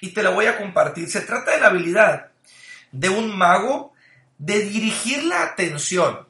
Y 0.00 0.10
te 0.10 0.22
la 0.22 0.30
voy 0.30 0.46
a 0.46 0.58
compartir. 0.58 1.10
Se 1.10 1.22
trata 1.22 1.52
de 1.52 1.60
la 1.60 1.68
habilidad 1.68 2.30
de 2.92 3.08
un 3.08 3.36
mago 3.36 3.92
de 4.38 4.60
dirigir 4.60 5.24
la 5.24 5.42
atención. 5.42 6.28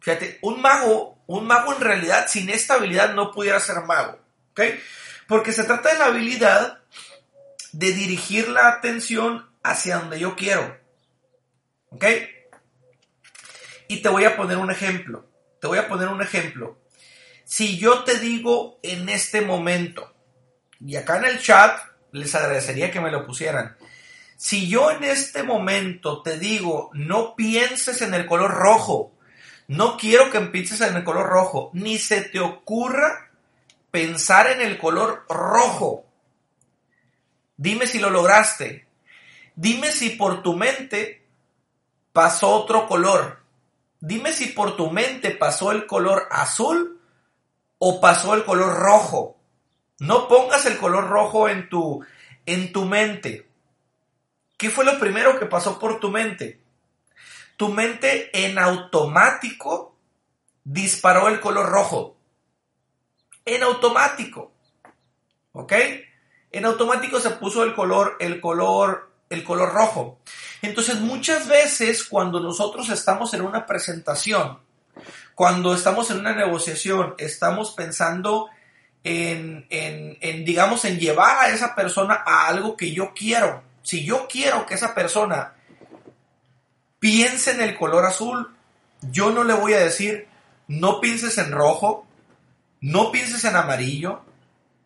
Fíjate, 0.00 0.38
un 0.42 0.60
mago, 0.60 1.18
un 1.26 1.46
mago 1.46 1.74
en 1.74 1.80
realidad 1.80 2.26
sin 2.28 2.48
esta 2.50 2.74
habilidad 2.74 3.14
no 3.14 3.32
pudiera 3.32 3.60
ser 3.60 3.82
mago. 3.82 4.18
¿Ok? 4.52 4.60
Porque 5.26 5.52
se 5.52 5.64
trata 5.64 5.92
de 5.92 5.98
la 5.98 6.06
habilidad 6.06 6.80
de 7.72 7.92
dirigir 7.92 8.48
la 8.48 8.68
atención 8.68 9.50
hacia 9.62 9.98
donde 9.98 10.18
yo 10.18 10.36
quiero. 10.36 10.78
¿Ok? 11.90 12.04
Y 13.88 14.02
te 14.02 14.08
voy 14.08 14.24
a 14.24 14.36
poner 14.36 14.58
un 14.58 14.70
ejemplo. 14.70 15.28
Te 15.60 15.66
voy 15.66 15.78
a 15.78 15.88
poner 15.88 16.08
un 16.08 16.22
ejemplo. 16.22 16.78
Si 17.44 17.78
yo 17.78 18.04
te 18.04 18.18
digo 18.18 18.78
en 18.82 19.08
este 19.08 19.40
momento, 19.40 20.14
y 20.80 20.96
acá 20.96 21.18
en 21.18 21.24
el 21.24 21.40
chat 21.40 21.80
les 22.12 22.34
agradecería 22.34 22.90
que 22.90 23.00
me 23.00 23.10
lo 23.10 23.26
pusieran. 23.26 23.76
Si 24.38 24.68
yo 24.68 24.92
en 24.92 25.02
este 25.02 25.42
momento 25.42 26.22
te 26.22 26.38
digo, 26.38 26.90
no 26.94 27.34
pienses 27.34 28.02
en 28.02 28.14
el 28.14 28.24
color 28.24 28.52
rojo, 28.52 29.10
no 29.66 29.96
quiero 29.96 30.30
que 30.30 30.40
pienses 30.42 30.80
en 30.80 30.94
el 30.94 31.02
color 31.02 31.26
rojo, 31.26 31.70
ni 31.72 31.98
se 31.98 32.20
te 32.20 32.38
ocurra 32.38 33.32
pensar 33.90 34.46
en 34.46 34.60
el 34.60 34.78
color 34.78 35.26
rojo. 35.28 36.04
Dime 37.56 37.88
si 37.88 37.98
lo 37.98 38.10
lograste. 38.10 38.86
Dime 39.56 39.90
si 39.90 40.10
por 40.10 40.44
tu 40.44 40.54
mente 40.54 41.26
pasó 42.12 42.50
otro 42.50 42.86
color. 42.86 43.40
Dime 43.98 44.32
si 44.32 44.46
por 44.46 44.76
tu 44.76 44.92
mente 44.92 45.32
pasó 45.32 45.72
el 45.72 45.84
color 45.84 46.28
azul 46.30 47.00
o 47.78 48.00
pasó 48.00 48.34
el 48.34 48.44
color 48.44 48.72
rojo. 48.78 49.36
No 49.98 50.28
pongas 50.28 50.64
el 50.66 50.78
color 50.78 51.08
rojo 51.08 51.48
en 51.48 51.68
tu, 51.68 52.06
en 52.46 52.72
tu 52.72 52.84
mente. 52.84 53.47
¿Qué 54.58 54.68
fue 54.68 54.84
lo 54.84 54.98
primero 54.98 55.38
que 55.38 55.46
pasó 55.46 55.78
por 55.78 56.00
tu 56.00 56.10
mente? 56.10 56.60
Tu 57.56 57.70
mente 57.70 58.30
en 58.46 58.58
automático 58.58 59.96
disparó 60.64 61.28
el 61.28 61.40
color 61.40 61.70
rojo 61.70 62.18
en 63.48 63.62
automático. 63.62 64.52
¿Ok? 65.52 65.72
En 66.52 66.64
automático 66.64 67.18
se 67.20 67.30
puso 67.30 67.64
el 67.64 67.74
color, 67.74 68.16
el 68.20 68.40
color, 68.40 69.10
el 69.30 69.42
color 69.42 69.72
rojo. 69.72 70.20
Entonces, 70.62 71.00
muchas 71.00 71.48
veces 71.48 72.04
cuando 72.04 72.40
nosotros 72.40 72.88
estamos 72.90 73.34
en 73.34 73.42
una 73.42 73.66
presentación, 73.66 74.58
cuando 75.34 75.74
estamos 75.74 76.10
en 76.10 76.18
una 76.18 76.34
negociación, 76.34 77.14
estamos 77.18 77.72
pensando 77.72 78.48
en, 79.04 79.66
en, 79.70 80.18
en, 80.20 80.44
digamos, 80.44 80.84
en 80.84 80.98
llevar 80.98 81.46
a 81.46 81.50
esa 81.50 81.74
persona 81.74 82.22
a 82.26 82.48
algo 82.48 82.76
que 82.76 82.92
yo 82.92 83.12
quiero. 83.14 83.62
Si 83.88 84.04
yo 84.04 84.28
quiero 84.28 84.66
que 84.66 84.74
esa 84.74 84.94
persona 84.94 85.54
piense 86.98 87.52
en 87.52 87.62
el 87.62 87.74
color 87.74 88.04
azul, 88.04 88.54
yo 89.00 89.30
no 89.30 89.44
le 89.44 89.54
voy 89.54 89.72
a 89.72 89.80
decir, 89.80 90.28
no 90.66 91.00
pienses 91.00 91.38
en 91.38 91.52
rojo, 91.52 92.06
no 92.82 93.10
pienses 93.10 93.46
en 93.46 93.56
amarillo, 93.56 94.20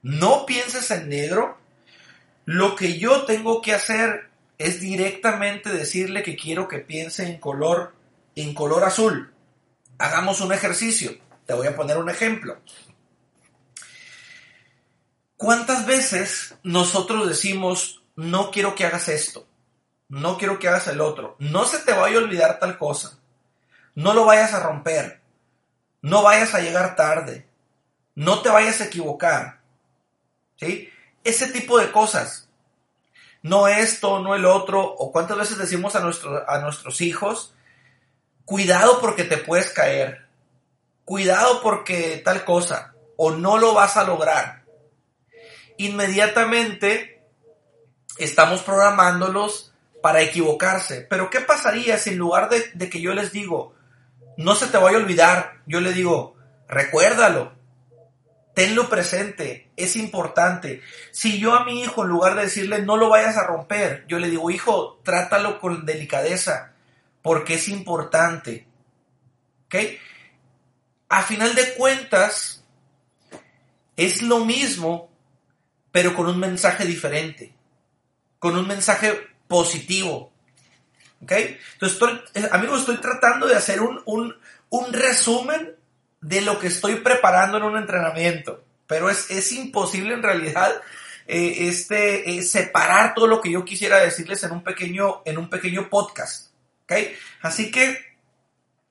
no 0.02 0.46
pienses 0.46 0.88
en 0.92 1.08
negro. 1.08 1.58
Lo 2.44 2.76
que 2.76 3.00
yo 3.00 3.24
tengo 3.24 3.60
que 3.60 3.74
hacer 3.74 4.30
es 4.56 4.78
directamente 4.78 5.70
decirle 5.70 6.22
que 6.22 6.36
quiero 6.36 6.68
que 6.68 6.78
piense 6.78 7.26
en 7.26 7.40
color 7.40 7.96
en 8.36 8.54
color 8.54 8.84
azul. 8.84 9.34
Hagamos 9.98 10.40
un 10.40 10.52
ejercicio. 10.52 11.18
Te 11.44 11.54
voy 11.54 11.66
a 11.66 11.74
poner 11.74 11.96
un 11.98 12.08
ejemplo. 12.08 12.56
¿Cuántas 15.36 15.86
veces 15.86 16.54
nosotros 16.62 17.26
decimos, 17.26 18.01
no 18.16 18.50
quiero 18.50 18.74
que 18.74 18.84
hagas 18.84 19.08
esto, 19.08 19.46
no 20.08 20.38
quiero 20.38 20.58
que 20.58 20.68
hagas 20.68 20.88
el 20.88 21.00
otro, 21.00 21.36
no 21.38 21.64
se 21.64 21.78
te 21.78 21.92
vaya 21.92 22.16
a 22.16 22.22
olvidar 22.22 22.58
tal 22.58 22.78
cosa, 22.78 23.18
no 23.94 24.14
lo 24.14 24.24
vayas 24.24 24.54
a 24.54 24.60
romper, 24.60 25.20
no 26.02 26.22
vayas 26.22 26.54
a 26.54 26.60
llegar 26.60 26.96
tarde, 26.96 27.46
no 28.14 28.42
te 28.42 28.48
vayas 28.48 28.80
a 28.80 28.84
equivocar. 28.84 29.60
¿Sí? 30.56 30.90
Ese 31.24 31.48
tipo 31.48 31.78
de 31.78 31.90
cosas. 31.90 32.48
no 33.42 33.66
esto, 33.66 34.20
no 34.20 34.36
el 34.36 34.44
otro, 34.44 34.84
o 34.84 35.10
cuántas 35.10 35.36
veces 35.36 35.58
decimos 35.58 35.96
a, 35.96 35.98
a 36.46 36.58
nuestros 36.58 37.00
hijos, 37.00 37.54
cuidado 38.44 39.00
porque 39.00 39.24
te 39.24 39.36
puedes 39.36 39.70
caer, 39.70 40.26
cuidado 41.04 41.60
porque 41.62 42.20
tal 42.24 42.44
cosa, 42.44 42.94
o 43.16 43.32
no 43.32 43.58
lo 43.58 43.74
vas 43.74 43.96
a 43.96 44.04
lograr. 44.04 44.64
Inmediatamente 45.76 47.21
estamos 48.18 48.62
programándolos 48.62 49.72
para 50.02 50.20
equivocarse. 50.20 51.06
Pero 51.08 51.30
¿qué 51.30 51.40
pasaría 51.40 51.96
si 51.98 52.10
en 52.10 52.18
lugar 52.18 52.50
de, 52.50 52.90
que 52.90 53.00
yo 53.00 53.14
les 53.14 53.32
digo, 53.32 53.74
no 54.36 54.54
se 54.54 54.66
te 54.66 54.78
vaya 54.78 54.98
a 54.98 55.00
olvidar, 55.00 55.60
yo 55.66 55.80
le 55.80 55.92
digo, 55.92 56.36
recuérdalo, 56.68 57.52
tenlo 58.54 58.88
presente, 58.88 59.70
es 59.76 59.96
importante. 59.96 60.82
Si 61.10 61.38
yo 61.38 61.54
a 61.54 61.64
mi 61.64 61.82
hijo, 61.82 62.02
en 62.02 62.10
lugar 62.10 62.34
de 62.34 62.42
decirle 62.42 62.82
no 62.82 62.96
lo 62.96 63.08
vayas 63.08 63.36
a 63.36 63.46
romper, 63.46 64.04
yo 64.08 64.18
le 64.18 64.28
digo, 64.28 64.50
hijo, 64.50 65.00
trátalo 65.04 65.60
con 65.60 65.86
delicadeza, 65.86 66.72
porque 67.22 67.54
es 67.54 67.68
importante. 67.68 68.66
¿Ok? 69.66 69.76
A 71.08 71.22
final 71.22 71.54
de 71.54 71.74
cuentas, 71.74 72.64
es 73.96 74.22
lo 74.22 74.44
mismo, 74.44 75.10
pero 75.90 76.14
con 76.14 76.26
un 76.26 76.38
mensaje 76.38 76.84
diferente, 76.84 77.54
con 78.42 78.58
un 78.58 78.66
mensaje 78.66 79.28
positivo. 79.46 80.32
¿Ok? 81.22 81.30
Entonces, 81.30 81.92
estoy, 81.92 82.20
amigos, 82.50 82.80
estoy 82.80 82.96
tratando 82.96 83.46
de 83.46 83.54
hacer 83.54 83.80
un, 83.80 84.02
un, 84.04 84.34
un 84.68 84.92
resumen 84.92 85.76
de 86.20 86.40
lo 86.40 86.58
que 86.58 86.66
estoy 86.66 86.96
preparando 86.96 87.58
en 87.58 87.62
un 87.62 87.76
entrenamiento. 87.76 88.64
Pero 88.88 89.08
es, 89.08 89.30
es 89.30 89.52
imposible 89.52 90.14
en 90.14 90.24
realidad 90.24 90.72
eh, 91.28 91.68
este, 91.68 92.30
eh, 92.36 92.42
separar 92.42 93.14
todo 93.14 93.28
lo 93.28 93.40
que 93.40 93.52
yo 93.52 93.64
quisiera 93.64 93.98
decirles 93.98 94.42
en 94.42 94.50
un 94.50 94.64
pequeño, 94.64 95.22
en 95.24 95.38
un 95.38 95.48
pequeño 95.48 95.88
podcast. 95.88 96.50
¿okay? 96.82 97.14
Así 97.42 97.70
que, 97.70 97.96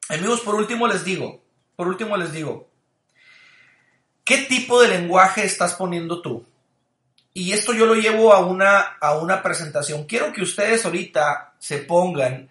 amigos, 0.07 0.39
por 0.39 0.55
último 0.55 0.87
les 0.87 1.03
digo, 1.03 1.43
por 1.75 1.89
último 1.89 2.15
les 2.15 2.31
digo, 2.31 2.69
¿qué 4.23 4.37
tipo 4.37 4.81
de 4.81 4.87
lenguaje 4.87 5.43
estás 5.43 5.73
poniendo 5.73 6.21
tú? 6.21 6.45
Y 7.33 7.53
esto 7.53 7.73
yo 7.73 7.85
lo 7.85 7.95
llevo 7.95 8.33
a 8.33 8.39
una, 8.39 8.79
a 8.79 9.17
una 9.17 9.41
presentación. 9.41 10.05
Quiero 10.05 10.33
que 10.33 10.41
ustedes 10.41 10.85
ahorita 10.85 11.53
se 11.59 11.79
pongan 11.79 12.49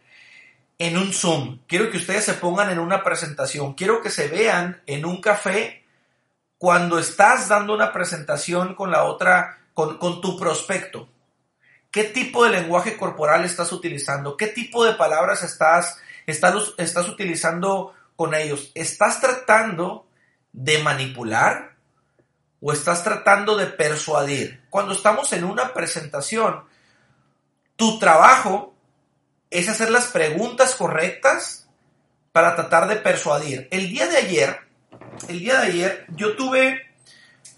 en 0.79 0.97
un 0.97 1.13
Zoom, 1.13 1.59
quiero 1.67 1.91
que 1.91 1.99
ustedes 1.99 2.25
se 2.25 2.33
pongan 2.33 2.71
en 2.71 2.79
una 2.79 3.05
presentación, 3.05 3.75
quiero 3.75 4.01
que 4.01 4.09
se 4.09 4.29
vean 4.29 4.81
en 4.87 5.05
un 5.05 5.21
café 5.21 5.85
cuando 6.57 6.99
estás 6.99 7.49
dando 7.49 7.75
una 7.75 7.93
presentación 7.93 8.75
con 8.75 8.91
la 8.91 9.05
otra, 9.05 9.59
con, 9.75 9.99
tu 10.23 10.39
prospecto. 10.39 11.07
¿Qué 11.91 12.05
tipo 12.05 12.45
de 12.45 12.51
lenguaje 12.51 12.97
corporal 12.97 13.45
estás 13.45 13.73
utilizando? 13.73 14.39
¿Qué 14.39 14.47
tipo 14.47 14.83
de 14.85 14.95
palabras 14.95 15.43
estás, 15.43 15.99
estás, 16.27 16.55
estás 16.79 17.09
utilizando 17.09 17.95
con 18.17 18.35
ellos? 18.35 18.73
¿Estás 18.75 19.21
tratando 19.21 20.07
de 20.53 20.83
manipular 20.83 21.70
o 22.61 22.73
estás 22.73 23.03
tratando 23.03 23.57
de 23.57 23.67
persuadir? 23.67 24.63
Cuando 24.71 24.93
estamos 24.93 25.33
en 25.33 25.45
una 25.45 25.73
presentación, 25.73 26.65
tu 27.77 27.99
trabajo 27.99 28.75
es 29.51 29.69
hacer 29.69 29.91
las 29.91 30.07
preguntas 30.07 30.75
correctas 30.75 31.69
para 32.33 32.55
tratar 32.55 32.89
de 32.89 32.97
persuadir. 32.97 33.69
El 33.71 33.89
día 33.89 34.07
de 34.07 34.17
ayer, 34.19 34.61
el 35.29 35.41
día 35.41 35.61
de 35.61 35.67
ayer, 35.67 36.07
yo 36.15 36.37
tuve 36.37 36.87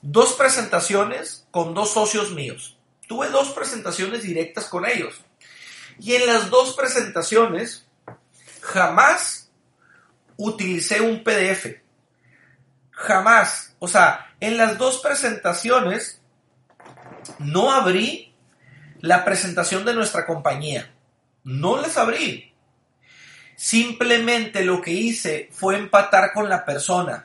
dos 0.01 0.33
presentaciones 0.35 1.47
con 1.51 1.75
dos 1.75 1.93
socios 1.93 2.33
míos. 2.33 2.79
Tuve 3.07 3.29
dos 3.29 3.51
presentaciones 3.51 4.23
directas 4.23 4.67
con 4.67 4.87
ellos. 4.87 5.23
Y 5.99 6.15
en 6.15 6.27
las 6.27 6.51
dos 6.51 6.75
presentaciones 6.75 7.87
jamás 8.61 9.51
utilicé 10.37 11.01
un 11.01 11.23
PDF. 11.23 11.67
Jamás. 12.91 13.75
O 13.79 13.89
sea, 13.89 14.32
en 14.43 14.57
las 14.57 14.77
dos 14.77 14.99
presentaciones 14.99 16.21
no 17.39 17.71
abrí 17.71 18.35
la 19.01 19.25
presentación 19.25 19.85
de 19.85 19.95
nuestra 19.95 20.27
compañía. 20.27 20.93
No 21.45 21.81
les 21.81 21.97
abrí. 21.97 22.53
Simplemente 23.55 24.65
lo 24.65 24.83
que 24.83 24.91
hice 24.91 25.49
fue 25.53 25.77
empatar 25.77 26.33
con 26.33 26.49
la 26.49 26.65
persona. 26.65 27.25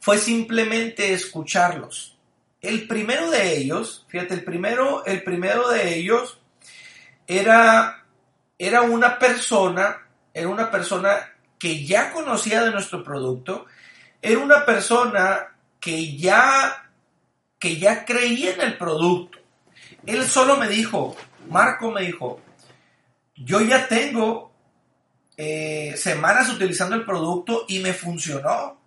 Fue 0.00 0.18
simplemente 0.18 1.12
escucharlos. 1.12 2.18
El 2.60 2.88
primero 2.88 3.30
de 3.30 3.56
ellos, 3.56 4.04
fíjate, 4.08 4.34
el 4.34 4.42
primero, 4.42 5.06
el 5.06 5.22
primero 5.22 5.68
de 5.68 5.94
ellos 5.94 6.40
era, 7.28 8.06
era 8.58 8.82
una 8.82 9.20
persona, 9.20 10.04
era 10.34 10.48
una 10.48 10.68
persona 10.68 11.32
que 11.60 11.86
ya 11.86 12.10
conocía 12.10 12.64
de 12.64 12.72
nuestro 12.72 13.04
producto, 13.04 13.66
era 14.20 14.40
una 14.40 14.66
persona 14.66 15.50
que 15.80 16.16
ya, 16.16 16.90
que 17.58 17.76
ya 17.76 18.04
creía 18.04 18.54
en 18.54 18.60
el 18.60 18.78
producto. 18.78 19.38
Él 20.06 20.24
solo 20.24 20.56
me 20.56 20.68
dijo, 20.68 21.16
Marco 21.48 21.90
me 21.90 22.02
dijo, 22.02 22.40
yo 23.34 23.60
ya 23.60 23.88
tengo 23.88 24.52
eh, 25.36 25.94
semanas 25.96 26.50
utilizando 26.50 26.94
el 26.94 27.04
producto 27.04 27.64
y 27.68 27.78
me 27.78 27.92
funcionó. 27.92 28.78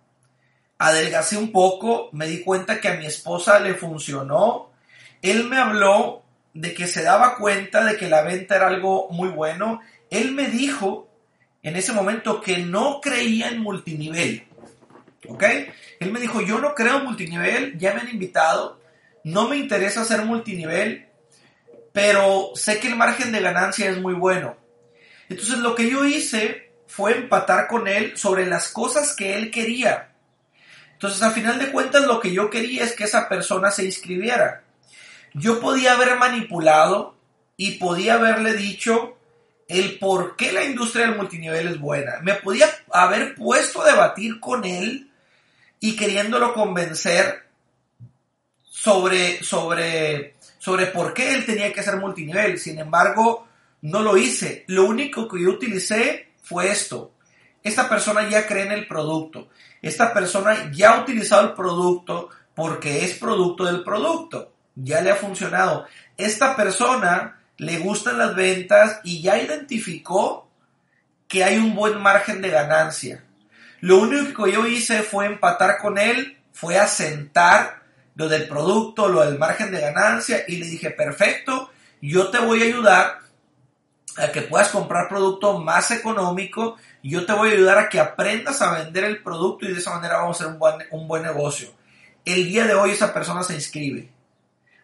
Adelgacé 0.78 1.36
un 1.36 1.50
poco, 1.50 2.10
me 2.12 2.26
di 2.26 2.42
cuenta 2.42 2.80
que 2.80 2.88
a 2.88 2.94
mi 2.94 3.06
esposa 3.06 3.58
le 3.58 3.74
funcionó. 3.74 4.70
Él 5.22 5.44
me 5.48 5.58
habló 5.58 6.22
de 6.52 6.74
que 6.74 6.86
se 6.86 7.02
daba 7.02 7.36
cuenta 7.36 7.84
de 7.84 7.96
que 7.96 8.08
la 8.08 8.22
venta 8.22 8.56
era 8.56 8.68
algo 8.68 9.08
muy 9.10 9.28
bueno. 9.28 9.80
Él 10.10 10.32
me 10.32 10.48
dijo 10.48 11.08
en 11.62 11.76
ese 11.76 11.92
momento 11.92 12.40
que 12.40 12.58
no 12.58 13.00
creía 13.00 13.48
en 13.48 13.60
multinivel. 13.60 14.46
¿Ok? 15.28 15.44
Él 16.00 16.12
me 16.12 16.20
dijo, 16.20 16.40
yo 16.40 16.58
no 16.58 16.74
creo 16.74 17.00
multinivel, 17.00 17.78
ya 17.78 17.94
me 17.94 18.00
han 18.00 18.08
invitado, 18.08 18.80
no 19.24 19.48
me 19.48 19.56
interesa 19.56 20.02
hacer 20.02 20.22
multinivel, 20.24 21.08
pero 21.92 22.50
sé 22.54 22.80
que 22.80 22.88
el 22.88 22.96
margen 22.96 23.32
de 23.32 23.40
ganancia 23.40 23.88
es 23.90 24.00
muy 24.00 24.14
bueno. 24.14 24.56
Entonces 25.28 25.58
lo 25.58 25.74
que 25.74 25.88
yo 25.88 26.04
hice 26.04 26.72
fue 26.86 27.12
empatar 27.16 27.66
con 27.66 27.88
él 27.88 28.16
sobre 28.16 28.46
las 28.46 28.68
cosas 28.68 29.14
que 29.16 29.36
él 29.36 29.50
quería. 29.50 30.10
Entonces, 30.92 31.22
a 31.22 31.32
final 31.32 31.58
de 31.58 31.70
cuentas, 31.70 32.06
lo 32.06 32.20
que 32.20 32.32
yo 32.32 32.50
quería 32.50 32.84
es 32.84 32.92
que 32.92 33.04
esa 33.04 33.28
persona 33.28 33.70
se 33.70 33.84
inscribiera. 33.84 34.62
Yo 35.34 35.60
podía 35.60 35.94
haber 35.94 36.16
manipulado 36.16 37.16
y 37.56 37.72
podía 37.72 38.14
haberle 38.14 38.54
dicho 38.54 39.18
el 39.68 39.98
por 39.98 40.36
qué 40.36 40.52
la 40.52 40.64
industria 40.64 41.06
del 41.06 41.16
multinivel 41.16 41.68
es 41.68 41.78
buena. 41.80 42.20
Me 42.22 42.34
podía 42.34 42.68
haber 42.90 43.34
puesto 43.34 43.82
a 43.82 43.90
debatir 43.90 44.40
con 44.40 44.64
él 44.64 45.10
y 45.84 45.96
queriéndolo 45.96 46.54
convencer 46.54 47.44
sobre, 48.62 49.42
sobre 49.42 50.34
sobre 50.64 50.86
por 50.86 51.12
qué 51.12 51.34
él 51.34 51.44
tenía 51.44 51.74
que 51.74 51.82
ser 51.82 51.98
multinivel. 51.98 52.58
Sin 52.58 52.78
embargo, 52.78 53.46
no 53.82 54.00
lo 54.00 54.16
hice. 54.16 54.64
Lo 54.68 54.86
único 54.86 55.28
que 55.28 55.42
yo 55.42 55.50
utilicé 55.50 56.30
fue 56.42 56.70
esto. 56.70 57.12
Esta 57.62 57.86
persona 57.86 58.30
ya 58.30 58.46
cree 58.46 58.64
en 58.64 58.72
el 58.72 58.86
producto. 58.86 59.48
Esta 59.82 60.14
persona 60.14 60.70
ya 60.72 60.92
ha 60.92 61.02
utilizado 61.02 61.48
el 61.48 61.52
producto 61.52 62.30
porque 62.54 63.04
es 63.04 63.18
producto 63.18 63.66
del 63.66 63.84
producto. 63.84 64.54
Ya 64.74 65.02
le 65.02 65.10
ha 65.10 65.16
funcionado. 65.16 65.84
Esta 66.16 66.56
persona 66.56 67.42
le 67.58 67.80
gustan 67.80 68.16
las 68.16 68.34
ventas 68.34 69.00
y 69.04 69.20
ya 69.20 69.36
identificó 69.36 70.48
que 71.28 71.44
hay 71.44 71.58
un 71.58 71.74
buen 71.74 72.00
margen 72.00 72.40
de 72.40 72.48
ganancia. 72.48 73.22
Lo 73.84 73.98
único 73.98 74.44
que 74.44 74.52
yo 74.52 74.66
hice 74.66 75.02
fue 75.02 75.26
empatar 75.26 75.76
con 75.76 75.98
él, 75.98 76.38
fue 76.54 76.78
asentar 76.78 77.82
lo 78.14 78.30
del 78.30 78.48
producto, 78.48 79.08
lo 79.08 79.22
del 79.22 79.38
margen 79.38 79.70
de 79.70 79.78
ganancia 79.78 80.42
y 80.48 80.56
le 80.56 80.64
dije, 80.64 80.90
perfecto, 80.90 81.70
yo 82.00 82.30
te 82.30 82.38
voy 82.38 82.62
a 82.62 82.64
ayudar 82.64 83.18
a 84.16 84.32
que 84.32 84.40
puedas 84.40 84.70
comprar 84.70 85.06
producto 85.06 85.58
más 85.58 85.90
económico, 85.90 86.78
yo 87.02 87.26
te 87.26 87.34
voy 87.34 87.50
a 87.50 87.52
ayudar 87.52 87.76
a 87.76 87.90
que 87.90 88.00
aprendas 88.00 88.62
a 88.62 88.72
vender 88.72 89.04
el 89.04 89.22
producto 89.22 89.66
y 89.66 89.72
de 89.74 89.80
esa 89.80 89.92
manera 89.92 90.16
vamos 90.16 90.40
a 90.40 90.44
hacer 90.44 90.54
un 90.54 90.58
buen, 90.58 90.76
un 90.90 91.06
buen 91.06 91.22
negocio. 91.22 91.68
El 92.24 92.46
día 92.46 92.66
de 92.66 92.72
hoy 92.72 92.92
esa 92.92 93.12
persona 93.12 93.42
se 93.42 93.52
inscribe. 93.52 94.10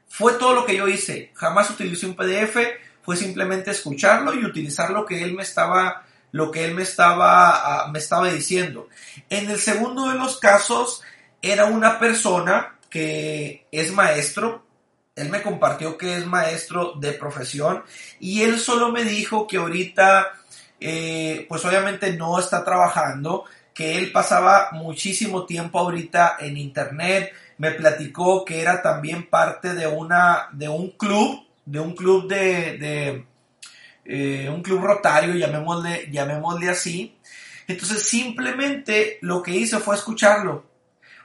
Fue 0.09 0.35
todo 0.35 0.53
lo 0.53 0.67
que 0.67 0.77
yo 0.77 0.87
hice. 0.89 1.33
Jamás 1.37 1.71
utilicé 1.71 2.05
un 2.05 2.17
PDF, 2.17 2.55
fue 3.01 3.17
simplemente 3.17 3.71
escucharlo 3.71 4.35
y 4.35 4.45
utilizar 4.45 4.91
lo 4.91 5.07
que 5.07 5.23
él 5.23 5.33
me 5.33 5.43
estaba, 5.43 6.05
lo 6.33 6.51
que 6.51 6.65
él 6.65 6.75
me 6.75 6.83
estaba, 6.83 7.85
ah, 7.85 7.89
me 7.93 7.99
estaba 7.99 8.29
diciendo. 8.29 8.89
En 9.29 9.51
el 9.51 9.59
segundo 9.59 10.09
de 10.09 10.17
los 10.17 10.39
casos, 10.39 11.03
era 11.43 11.67
una 11.67 11.99
persona 11.99 12.77
que 12.89 13.67
es 13.71 13.93
maestro, 13.93 14.65
él 15.17 15.29
me 15.29 15.43
compartió 15.43 15.97
que 15.97 16.17
es 16.17 16.27
maestro 16.27 16.95
de 16.95 17.13
profesión 17.13 17.85
y 18.19 18.43
él 18.43 18.59
solo 18.59 18.91
me 18.91 19.05
dijo 19.05 19.47
que 19.47 19.59
ahorita, 19.59 20.33
eh, 20.81 21.47
pues 21.49 21.65
obviamente 21.65 22.13
no 22.15 22.39
está 22.39 22.65
trabajando, 22.65 23.45
que 23.75 23.99
él 23.99 24.13
pasaba 24.13 24.71
muchísimo 24.73 25.47
tiempo 25.47 25.79
ahorita 25.79 26.37
en 26.41 26.57
internet, 26.57 27.33
me 27.59 27.71
platicó 27.73 28.45
que 28.45 28.61
era 28.61 28.83
también 28.83 29.29
parte 29.29 29.75
de, 29.75 29.87
una, 29.87 30.49
de 30.53 30.69
un 30.69 30.91
club 30.91 31.45
de 31.71 31.79
un 31.79 31.95
club 31.95 32.27
de, 32.27 32.79
de 32.79 33.27
eh, 34.05 34.49
un 34.49 34.63
club 34.63 34.83
rotario, 34.83 35.35
llamémosle, 35.35 36.09
llamémosle 36.11 36.69
así. 36.69 37.17
Entonces 37.67 38.03
simplemente 38.03 39.19
lo 39.21 39.43
que 39.43 39.53
hice 39.53 39.79
fue 39.79 39.95
escucharlo, 39.95 40.65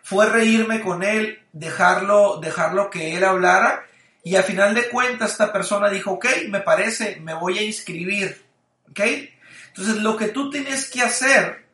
fue 0.03 0.29
reírme 0.29 0.81
con 0.81 1.03
él, 1.03 1.39
dejarlo, 1.53 2.39
dejarlo 2.39 2.89
que 2.89 3.15
él 3.15 3.23
hablara 3.23 3.85
y 4.23 4.35
a 4.35 4.43
final 4.43 4.73
de 4.73 4.89
cuentas 4.89 5.31
esta 5.31 5.53
persona 5.53 5.89
dijo, 5.89 6.13
ok, 6.13 6.25
me 6.49 6.59
parece, 6.59 7.19
me 7.21 7.33
voy 7.33 7.59
a 7.59 7.63
inscribir, 7.63 8.43
ok. 8.89 8.99
Entonces 9.67 9.97
lo 9.97 10.17
que 10.17 10.29
tú 10.29 10.49
tienes 10.49 10.89
que 10.89 11.01
hacer 11.01 11.65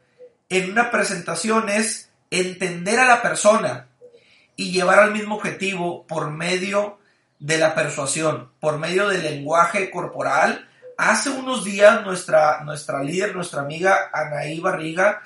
en 0.49 0.71
una 0.71 0.91
presentación 0.91 1.69
es 1.69 2.09
entender 2.29 2.99
a 2.99 3.05
la 3.05 3.21
persona 3.21 3.87
y 4.57 4.71
llevar 4.71 4.99
al 4.99 5.11
mismo 5.11 5.35
objetivo 5.35 6.05
por 6.07 6.29
medio 6.29 6.99
de 7.39 7.57
la 7.57 7.73
persuasión, 7.73 8.51
por 8.59 8.79
medio 8.79 9.07
del 9.07 9.23
lenguaje 9.23 9.89
corporal. 9.89 10.69
Hace 11.01 11.31
unos 11.31 11.63
días 11.63 12.05
nuestra, 12.05 12.63
nuestra 12.63 13.01
líder, 13.01 13.35
nuestra 13.35 13.61
amiga 13.61 14.11
Anaí 14.13 14.59
Barriga, 14.59 15.23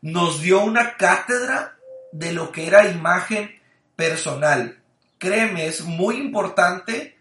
nos 0.00 0.40
dio 0.40 0.62
una 0.62 0.96
cátedra 0.96 1.76
de 2.12 2.32
lo 2.32 2.52
que 2.52 2.68
era 2.68 2.88
imagen 2.88 3.60
personal. 3.96 4.80
Créeme, 5.18 5.66
es 5.66 5.80
muy 5.80 6.18
importante 6.18 7.18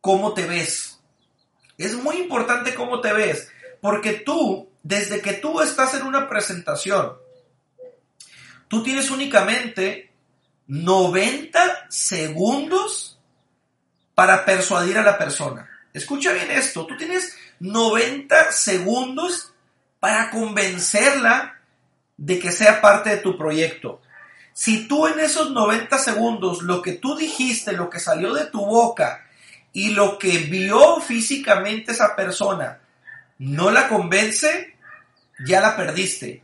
cómo 0.00 0.34
te 0.34 0.46
ves. 0.46 0.98
Es 1.78 1.94
muy 1.94 2.16
importante 2.16 2.74
cómo 2.74 3.00
te 3.00 3.12
ves, 3.12 3.48
porque 3.80 4.14
tú, 4.14 4.68
desde 4.82 5.20
que 5.20 5.34
tú 5.34 5.60
estás 5.60 5.94
en 5.94 6.02
una 6.02 6.28
presentación, 6.28 7.12
tú 8.66 8.82
tienes 8.82 9.12
únicamente 9.12 10.10
90 10.66 11.86
segundos 11.88 13.20
para 14.16 14.44
persuadir 14.44 14.98
a 14.98 15.04
la 15.04 15.16
persona. 15.16 15.70
Escucha 15.94 16.32
bien 16.32 16.50
esto, 16.50 16.86
tú 16.86 16.96
tienes 16.96 17.36
90 17.60 18.50
segundos 18.50 19.54
para 20.00 20.28
convencerla 20.30 21.60
de 22.16 22.40
que 22.40 22.50
sea 22.50 22.80
parte 22.80 23.10
de 23.10 23.16
tu 23.18 23.38
proyecto. 23.38 24.02
Si 24.52 24.88
tú 24.88 25.06
en 25.06 25.20
esos 25.20 25.52
90 25.52 25.96
segundos 25.98 26.62
lo 26.62 26.82
que 26.82 26.92
tú 26.92 27.16
dijiste, 27.16 27.72
lo 27.72 27.88
que 27.90 28.00
salió 28.00 28.34
de 28.34 28.46
tu 28.46 28.66
boca 28.66 29.24
y 29.72 29.90
lo 29.90 30.18
que 30.18 30.38
vio 30.38 31.00
físicamente 31.00 31.92
esa 31.92 32.16
persona 32.16 32.80
no 33.38 33.70
la 33.70 33.88
convence, 33.88 34.76
ya 35.46 35.60
la 35.60 35.76
perdiste. 35.76 36.42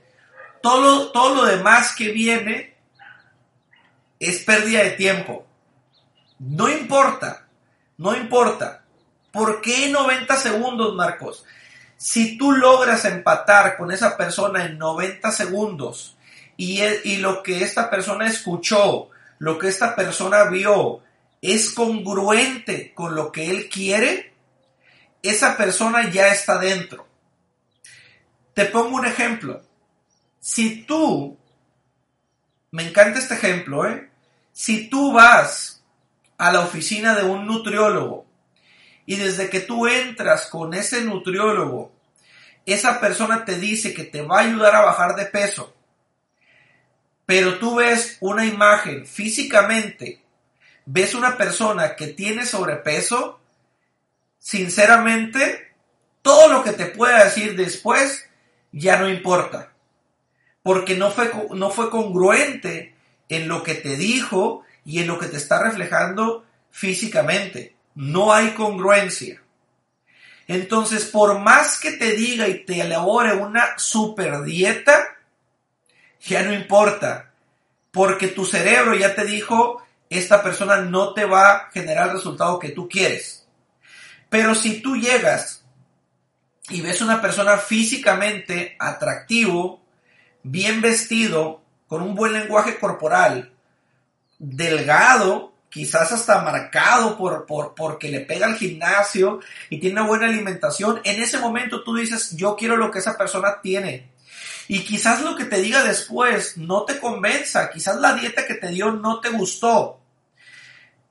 Todo, 0.63 1.11
todo 1.11 1.35
lo 1.35 1.45
demás 1.45 1.95
que 1.95 2.13
viene 2.13 2.77
es 4.21 4.45
pérdida 4.45 4.85
de 4.85 4.91
tiempo. 4.91 5.47
No 6.39 6.69
importa, 6.69 7.49
no 7.97 8.15
importa. 8.15 8.80
¿Por 9.33 9.61
qué 9.61 9.91
90 9.91 10.37
segundos, 10.37 10.95
Marcos? 10.95 11.45
Si 11.97 12.39
tú 12.39 12.53
logras 12.53 13.05
empatar 13.05 13.77
con 13.77 13.93
esa 13.93 14.17
persona 14.17 14.65
en 14.65 14.79
90 14.79 15.31
segundos, 15.33 16.17
y, 16.61 17.17
lo 17.17 17.43
que 17.43 17.63
esta 17.63 17.89
persona 17.89 18.27
escuchó, 18.27 19.09
lo 19.39 19.59
que 19.59 19.69
esta 19.69 19.97
persona 19.97 20.45
vio, 20.45 21.03
es 21.41 21.71
congruente 21.71 22.93
con 22.95 23.15
lo 23.15 23.33
que 23.33 23.51
él 23.51 23.71
quiere, 23.71 24.35
esa 25.23 25.57
persona 25.57 26.11
ya 26.11 26.29
está 26.29 26.59
dentro. 26.59 27.07
Te 28.53 28.67
pongo 28.67 28.97
un 28.97 29.07
ejemplo. 29.07 29.63
Si 30.39 30.83
tú, 30.83 31.39
me 32.73 32.87
encanta 32.89 33.19
este 33.19 33.35
ejemplo, 33.35 33.87
¿eh? 33.87 34.11
Si 34.53 34.91
tú 34.91 35.13
vas 35.13 35.83
a 36.37 36.53
la 36.53 36.61
oficina 36.61 37.15
de 37.15 37.25
un 37.25 37.47
nutriólogo 37.47 38.27
y 39.11 39.17
desde 39.17 39.51
que 39.51 39.59
tú 39.59 39.89
entras 39.89 40.47
con 40.47 40.73
ese 40.73 41.03
nutriólogo, 41.03 41.91
esa 42.65 43.01
persona 43.01 43.45
te 43.45 43.59
dice 43.59 43.93
que 43.93 44.05
te 44.05 44.23
va 44.23 44.39
a 44.39 44.43
ayudar 44.45 44.77
a 44.77 44.83
bajar 44.83 45.17
de 45.17 45.27
peso, 45.27 45.75
pero 47.27 47.59
tú 47.59 47.75
ves 47.75 48.19
una 48.21 48.47
imagen 48.47 49.05
físicamente, 49.05 50.23
ves 50.87 51.17
una 51.17 51.37
persona 51.37 51.97
que 51.97 52.07
tiene 52.07 52.47
sobrepeso, 52.47 53.41
sinceramente, 54.39 55.75
todo 56.23 56.47
lo 56.47 56.63
que 56.63 56.71
te 56.71 56.87
pueda 56.87 57.25
decir 57.25 57.57
después 57.57 58.29
ya 58.71 58.97
no 58.97 59.09
importa, 59.09 59.73
porque 60.63 60.97
no 60.97 61.11
fue, 61.11 61.33
no 61.57 61.71
fue 61.73 61.91
congruente 61.91 62.95
en 63.29 63.49
lo 63.49 63.65
que 63.65 63.75
te 63.75 63.97
dijo 63.97 64.63
y 64.85 65.01
en 65.01 65.09
lo 65.09 65.19
que 65.19 65.27
te 65.27 65.37
está 65.37 65.61
reflejando 65.61 66.47
físicamente. 66.71 67.80
No 67.95 68.33
hay 68.33 68.51
congruencia. 68.51 69.43
Entonces, 70.47 71.05
por 71.05 71.39
más 71.39 71.79
que 71.79 71.93
te 71.93 72.13
diga 72.13 72.49
y 72.49 72.65
te 72.65 72.81
elabore 72.81 73.35
una 73.35 73.79
super 73.79 74.43
dieta, 74.43 75.17
ya 76.23 76.43
no 76.43 76.53
importa, 76.53 77.33
porque 77.91 78.29
tu 78.29 78.45
cerebro 78.45 78.95
ya 78.95 79.15
te 79.15 79.25
dijo, 79.25 79.83
esta 80.09 80.43
persona 80.43 80.79
no 80.79 81.15
te 81.15 81.25
va 81.25 81.51
a 81.51 81.71
generar 81.71 82.09
el 82.09 82.15
resultado 82.15 82.59
que 82.59 82.71
tú 82.71 82.89
quieres. 82.89 83.47
Pero 84.29 84.55
si 84.55 84.81
tú 84.81 84.97
llegas 84.97 85.65
y 86.69 86.81
ves 86.81 87.01
una 87.01 87.21
persona 87.21 87.57
físicamente 87.57 88.77
atractivo, 88.79 89.83
bien 90.43 90.81
vestido, 90.81 91.63
con 91.87 92.03
un 92.03 92.15
buen 92.15 92.33
lenguaje 92.33 92.79
corporal, 92.79 93.53
delgado, 94.39 95.50
quizás 95.71 96.11
hasta 96.13 96.43
marcado 96.43 97.17
por, 97.17 97.47
por, 97.47 97.75
porque 97.75 98.09
le 98.09 98.21
pega 98.21 98.47
al 98.47 98.57
gimnasio 98.57 99.41
y 99.71 99.79
tiene 99.79 100.01
una 100.01 100.09
buena 100.09 100.27
alimentación, 100.27 101.01
en 101.05 101.23
ese 101.23 101.39
momento 101.39 101.85
tú 101.85 101.95
dices, 101.95 102.37
yo 102.37 102.57
quiero 102.57 102.77
lo 102.77 102.91
que 102.91 102.99
esa 102.99 103.17
persona 103.17 103.61
tiene. 103.63 104.11
Y 104.69 104.85
quizás 104.85 105.23
lo 105.23 105.37
que 105.37 105.45
te 105.45 105.61
diga 105.61 105.83
después 105.83 106.57
no 106.57 106.85
te 106.85 106.99
convenza, 106.99 107.71
quizás 107.71 107.97
la 107.97 108.15
dieta 108.15 108.47
que 108.47 108.55
te 108.55 108.69
dio 108.69 108.91
no 108.93 109.21
te 109.21 109.31
gustó, 109.31 110.01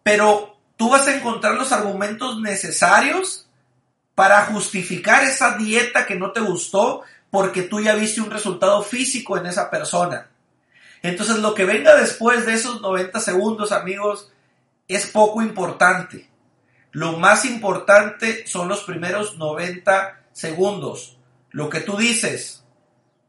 pero 0.04 0.58
tú 0.76 0.90
vas 0.90 1.08
a 1.08 1.16
encontrar 1.16 1.56
los 1.56 1.72
argumentos 1.72 2.40
necesarios 2.40 3.48
para 4.16 4.46
justificar 4.46 5.24
esa 5.24 5.58
dieta 5.58 6.06
que 6.06 6.16
no 6.16 6.32
te 6.32 6.42
gustó 6.42 7.04
porque 7.30 7.62
tú 7.64 7.82
ya 7.82 7.96
viste 7.96 8.22
un 8.22 8.32
resultado 8.32 8.84
físico 8.84 9.38
en 9.38 9.46
esa 9.46 9.70
persona. 9.70 10.30
Entonces 11.02 11.38
lo 11.38 11.54
que 11.54 11.66
venga 11.66 11.96
después 11.96 12.46
de 12.46 12.54
esos 12.54 12.82
90 12.82 13.20
segundos, 13.20 13.72
amigos, 13.72 14.32
es 14.90 15.06
poco 15.06 15.42
importante. 15.42 16.28
Lo 16.92 17.14
más 17.14 17.46
importante 17.46 18.46
son 18.48 18.68
los 18.68 18.84
primeros 18.84 19.38
90 19.38 20.26
segundos. 20.34 21.18
Lo 21.52 21.70
que 21.70 21.80
tú 21.80 21.96
dices, 21.96 22.66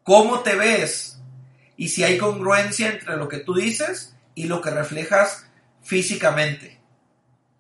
cómo 0.03 0.41
te 0.41 0.57
ves 0.57 1.21
y 1.77 1.89
si 1.89 2.03
hay 2.03 2.19
congruencia 2.19 2.89
entre 2.89 3.17
lo 3.17 3.29
que 3.29 3.39
tú 3.39 3.55
dices 3.55 4.17
y 4.35 4.45
lo 4.45 4.61
que 4.63 4.71
reflejas 4.71 5.47
físicamente. 5.83 6.81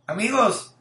Amigos, 0.06 0.74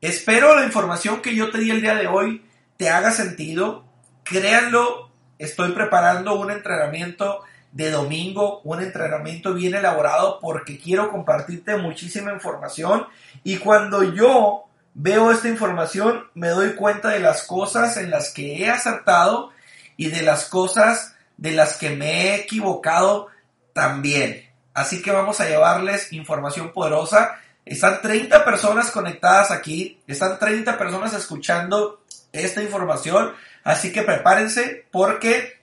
espero 0.00 0.54
la 0.56 0.64
información 0.64 1.20
que 1.20 1.34
yo 1.34 1.50
te 1.50 1.58
di 1.58 1.70
el 1.70 1.82
día 1.82 1.96
de 1.96 2.06
hoy 2.06 2.44
te 2.76 2.88
haga 2.88 3.10
sentido. 3.10 3.84
Créanlo, 4.22 5.10
estoy 5.38 5.72
preparando 5.72 6.34
un 6.36 6.52
entrenamiento 6.52 7.42
de 7.78 7.92
domingo, 7.92 8.60
un 8.64 8.82
entrenamiento 8.82 9.54
bien 9.54 9.72
elaborado 9.72 10.40
porque 10.40 10.80
quiero 10.80 11.12
compartirte 11.12 11.76
muchísima 11.76 12.32
información 12.32 13.06
y 13.44 13.58
cuando 13.58 14.02
yo 14.02 14.64
veo 14.94 15.30
esta 15.30 15.46
información 15.46 16.24
me 16.34 16.48
doy 16.48 16.72
cuenta 16.74 17.10
de 17.10 17.20
las 17.20 17.44
cosas 17.44 17.96
en 17.96 18.10
las 18.10 18.34
que 18.34 18.56
he 18.56 18.68
acertado 18.68 19.52
y 19.96 20.08
de 20.08 20.22
las 20.22 20.46
cosas 20.46 21.14
de 21.36 21.52
las 21.52 21.76
que 21.76 21.90
me 21.90 22.22
he 22.22 22.34
equivocado 22.34 23.28
también. 23.74 24.50
Así 24.74 25.00
que 25.00 25.12
vamos 25.12 25.40
a 25.40 25.48
llevarles 25.48 26.12
información 26.12 26.72
poderosa. 26.72 27.38
Están 27.64 28.02
30 28.02 28.44
personas 28.44 28.90
conectadas 28.90 29.52
aquí, 29.52 30.00
están 30.08 30.40
30 30.40 30.76
personas 30.78 31.14
escuchando 31.14 32.02
esta 32.32 32.60
información, 32.60 33.34
así 33.62 33.92
que 33.92 34.02
prepárense 34.02 34.84
porque 34.90 35.57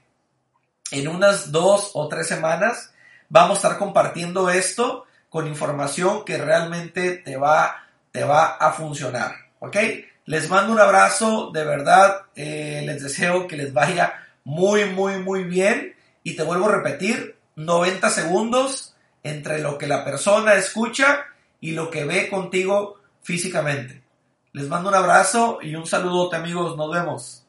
en 0.92 1.08
unas 1.08 1.52
dos 1.52 1.92
o 1.94 2.08
tres 2.08 2.28
semanas 2.28 2.94
vamos 3.30 3.58
a 3.58 3.68
estar 3.68 3.80
compartiendo 3.80 4.50
esto 4.50 5.06
con 5.30 5.48
información 5.48 6.24
que 6.24 6.38
realmente 6.38 7.18
te 7.18 7.38
va, 7.38 7.88
te 8.12 8.24
va 8.24 8.56
a 8.56 8.72
funcionar. 8.72 9.36
¿Ok? 9.60 9.78
Les 10.26 10.50
mando 10.50 10.74
un 10.74 10.80
abrazo, 10.80 11.52
de 11.52 11.64
verdad, 11.64 12.24
eh, 12.36 12.84
les 12.86 13.04
deseo 13.04 13.48
que 13.48 13.58
les 13.58 13.74
vaya 13.74 14.14
muy, 14.44 14.86
muy, 14.86 15.20
muy 15.20 15.44
bien. 15.44 15.96
Y 16.24 16.36
te 16.36 16.44
vuelvo 16.44 16.68
a 16.68 16.72
repetir, 16.72 17.38
90 17.56 18.10
segundos 18.10 18.96
entre 19.24 19.60
lo 19.60 19.78
que 19.78 19.88
la 19.88 20.04
persona 20.04 20.56
escucha 20.56 21.26
y 21.60 21.72
lo 21.72 21.90
que 21.90 22.06
ve 22.06 22.30
contigo 22.30 23.00
físicamente. 23.22 24.04
Les 24.54 24.68
mando 24.68 24.90
un 24.90 24.96
abrazo 24.96 25.60
y 25.62 25.76
un 25.76 25.86
saludote 25.86 26.38
amigos, 26.38 26.78
nos 26.78 26.92
vemos. 26.92 27.45